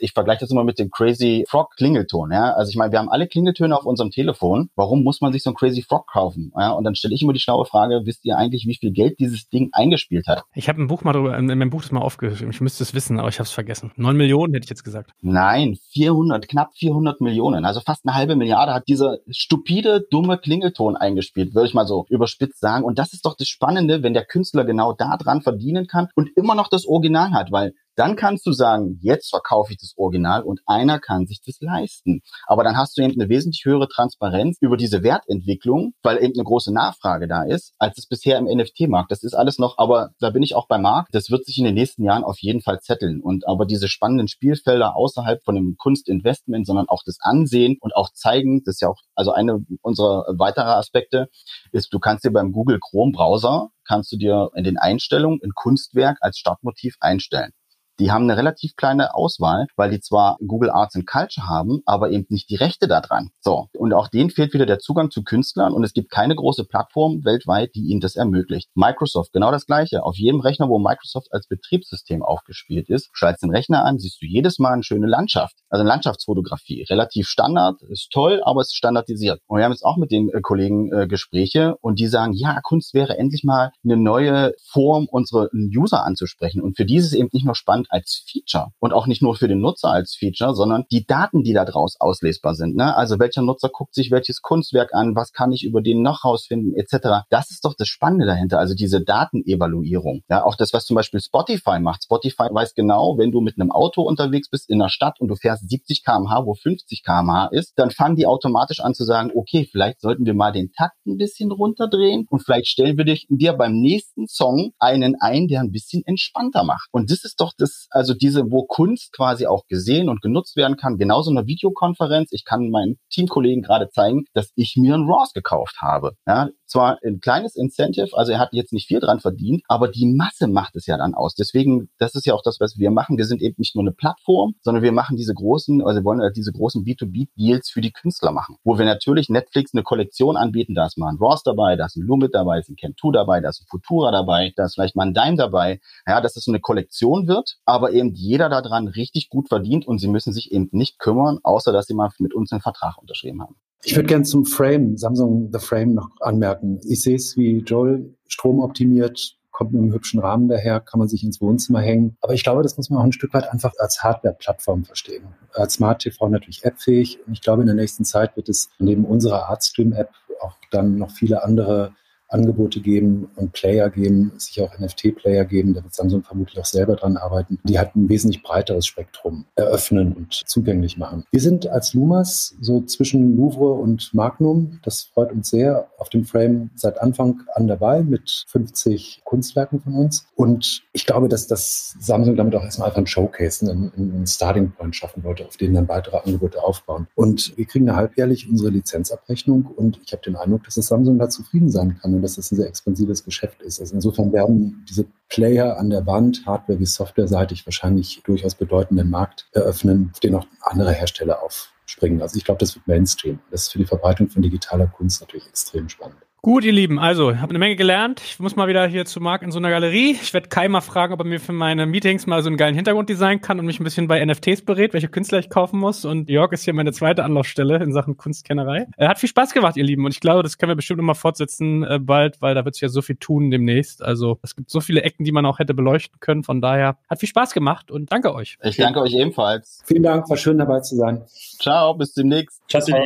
[0.00, 2.32] Ich vergleiche das immer mit dem Crazy Frog Klingelton.
[2.32, 2.52] Ja?
[2.54, 4.70] Also ich meine, wir haben alle Klingeltöne auf unserem Telefon.
[4.74, 6.52] Warum muss man sich so ein Crazy Frog kaufen?
[6.56, 6.72] Ja?
[6.72, 9.48] Und dann stelle ich immer die schlaue Frage, wisst ihr eigentlich, wie viel Geld dieses
[9.48, 10.42] Ding eingespielt hat?
[10.54, 12.50] Ich habe ein Buch mal drüber, in meinem Buch das mal aufgeschrieben.
[12.50, 13.92] Ich müsste es wissen, aber ich habe es vergessen.
[13.96, 15.12] Neun Millionen hätte ich jetzt gesagt.
[15.20, 17.64] Nein, 400, knapp 400 Millionen.
[17.64, 22.04] Also fast eine halbe Milliarde hat dieser stupide, dumme Klingelton eingespielt, würde ich mal so
[22.08, 22.84] überspitzt sagen.
[22.84, 25.40] Und das ist doch das Spannende, wenn der Künstler genau da dran
[25.78, 29.72] verdienen kann und immer noch das Original hat, weil dann kannst du sagen, jetzt verkaufe
[29.72, 32.20] ich das Original und einer kann sich das leisten.
[32.46, 36.44] Aber dann hast du eben eine wesentlich höhere Transparenz über diese Wertentwicklung, weil eben eine
[36.44, 39.10] große Nachfrage da ist, als es bisher im NFT-Markt.
[39.10, 41.12] Das ist alles noch, aber da bin ich auch bei Markt.
[41.12, 43.20] Das wird sich in den nächsten Jahren auf jeden Fall zetteln.
[43.20, 48.12] Und aber diese spannenden Spielfelder außerhalb von dem Kunstinvestment, sondern auch das Ansehen und auch
[48.12, 51.28] zeigen, das ist ja auch, also eine unserer weitere Aspekte,
[51.72, 55.52] ist, du kannst dir beim Google Chrome Browser kannst du dir in den Einstellungen ein
[55.54, 57.52] Kunstwerk als Startmotiv einstellen.
[58.00, 62.10] Die haben eine relativ kleine Auswahl, weil die zwar Google Arts and Culture haben, aber
[62.10, 63.30] eben nicht die Rechte daran.
[63.40, 63.66] So.
[63.76, 67.24] Und auch denen fehlt wieder der Zugang zu Künstlern und es gibt keine große Plattform
[67.24, 68.70] weltweit, die ihnen das ermöglicht.
[68.74, 70.04] Microsoft, genau das Gleiche.
[70.04, 74.26] Auf jedem Rechner, wo Microsoft als Betriebssystem aufgespielt ist, schaltest den Rechner an, siehst du
[74.26, 75.56] jedes Mal eine schöne Landschaft.
[75.68, 76.86] Also eine Landschaftsfotografie.
[76.88, 79.40] Relativ Standard, ist toll, aber es ist standardisiert.
[79.46, 82.60] Und wir haben jetzt auch mit den äh, Kollegen äh, Gespräche und die sagen, ja,
[82.62, 86.62] Kunst wäre endlich mal eine neue Form, unsere User anzusprechen.
[86.62, 89.36] Und für die ist es eben nicht nur spannend, als Feature und auch nicht nur
[89.36, 92.76] für den Nutzer als Feature, sondern die Daten, die da draus auslesbar sind.
[92.76, 92.96] Ne?
[92.96, 96.74] Also welcher Nutzer guckt sich welches Kunstwerk an, was kann ich über den noch rausfinden,
[96.74, 97.26] etc.
[97.30, 100.22] Das ist doch das Spannende dahinter, also diese Datenevaluierung.
[100.28, 102.04] Ja, auch das, was zum Beispiel Spotify macht.
[102.04, 105.36] Spotify weiß genau, wenn du mit einem Auto unterwegs bist in der Stadt und du
[105.36, 109.68] fährst 70 km/h, wo 50 km/h ist, dann fangen die automatisch an zu sagen, okay,
[109.70, 113.52] vielleicht sollten wir mal den Takt ein bisschen runterdrehen und vielleicht stellen wir dich, dir
[113.52, 116.88] beim nächsten Song einen ein, der ein bisschen entspannter macht.
[116.92, 120.76] Und das ist doch das also diese, wo Kunst quasi auch gesehen und genutzt werden
[120.76, 122.30] kann, genauso eine Videokonferenz.
[122.32, 126.12] Ich kann meinen Teamkollegen gerade zeigen, dass ich mir ein RAWs gekauft habe.
[126.26, 130.06] Ja, zwar ein kleines Incentive, also er hat jetzt nicht viel dran verdient, aber die
[130.06, 131.34] Masse macht es ja dann aus.
[131.34, 133.16] Deswegen, das ist ja auch das, was wir machen.
[133.16, 136.52] Wir sind eben nicht nur eine Plattform, sondern wir machen diese großen, also wollen diese
[136.52, 138.56] großen B2B-Deals für die Künstler machen.
[138.64, 141.96] Wo wir natürlich Netflix eine Kollektion anbieten, da ist mal ein Ross dabei, da ist
[141.96, 144.74] ein Lumit dabei, da ist ein Ken2 dabei, da ist ein Futura dabei, da ist
[144.74, 145.80] vielleicht mal ein Dime dabei.
[146.06, 150.08] Ja, dass es eine Kollektion wird, aber eben jeder daran richtig gut verdient und sie
[150.08, 153.56] müssen sich eben nicht kümmern, außer dass sie mal mit uns einen Vertrag unterschrieben haben.
[153.84, 156.80] Ich würde gerne zum Frame, Samsung The Frame noch anmerken.
[156.84, 161.24] Ich sehe es wie Joel, stromoptimiert, kommt mit einem hübschen Rahmen daher, kann man sich
[161.24, 162.16] ins Wohnzimmer hängen.
[162.20, 165.24] Aber ich glaube, das muss man auch ein Stück weit einfach als Hardware-Plattform verstehen.
[165.52, 167.18] Als Smart TV natürlich appfähig.
[167.26, 170.10] Und ich glaube, in der nächsten Zeit wird es neben unserer Artstream-App
[170.40, 171.92] auch dann noch viele andere
[172.28, 176.96] Angebote geben und Player geben, sicher auch NFT-Player geben, da wird Samsung vermutlich auch selber
[176.96, 181.24] dran arbeiten, die halt ein wesentlich breiteres Spektrum eröffnen und zugänglich machen.
[181.30, 186.24] Wir sind als Lumas so zwischen Louvre und Magnum, das freut uns sehr, auf dem
[186.24, 191.96] Frame seit Anfang an dabei mit 50 Kunstwerken von uns und ich glaube, dass das
[191.98, 195.74] Samsung damit auch erstmal einfach ein Showcase, einen, einen Starting Point schaffen wollte, auf den
[195.74, 197.06] dann weitere Angebote aufbauen.
[197.14, 201.28] Und wir kriegen halbjährlich unsere Lizenzabrechnung und ich habe den Eindruck, dass das Samsung da
[201.28, 203.80] zufrieden sein kann und dass das ein sehr expansives Geschäft ist.
[203.80, 209.48] Also insofern werden diese Player an der Wand, Hardware- wie Software-seitig, wahrscheinlich durchaus bedeutenden Markt
[209.52, 212.20] eröffnen, auf den auch andere Hersteller aufspringen.
[212.20, 213.38] Also ich glaube, das wird Mainstream.
[213.50, 216.18] Das ist für die Verbreitung von digitaler Kunst natürlich extrem spannend.
[216.40, 218.22] Gut, ihr Lieben, also, ich habe eine Menge gelernt.
[218.24, 220.12] Ich muss mal wieder hier zu Marc in so einer Galerie.
[220.12, 222.76] Ich werde Kai mal fragen, ob er mir für meine Meetings mal so einen geilen
[222.76, 226.04] Hintergrund designen kann und mich ein bisschen bei NFTs berät, welche Künstler ich kaufen muss.
[226.04, 228.86] Und Jörg ist hier meine zweite Anlaufstelle in Sachen Kunstkennerei.
[228.96, 230.04] Er hat viel Spaß gemacht, ihr Lieben.
[230.04, 232.82] Und ich glaube, das können wir bestimmt nochmal fortsetzen äh, bald, weil da wird sich
[232.82, 234.00] ja so viel tun demnächst.
[234.00, 236.44] Also, es gibt so viele Ecken, die man auch hätte beleuchten können.
[236.44, 238.58] Von daher hat viel Spaß gemacht und danke euch.
[238.62, 239.82] Ich danke euch ebenfalls.
[239.84, 241.24] Vielen Dank, war schön dabei zu sein.
[241.58, 242.62] Ciao, bis demnächst.
[242.68, 243.02] Ciao, ciao.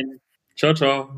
[0.55, 1.17] Ciao, ciao.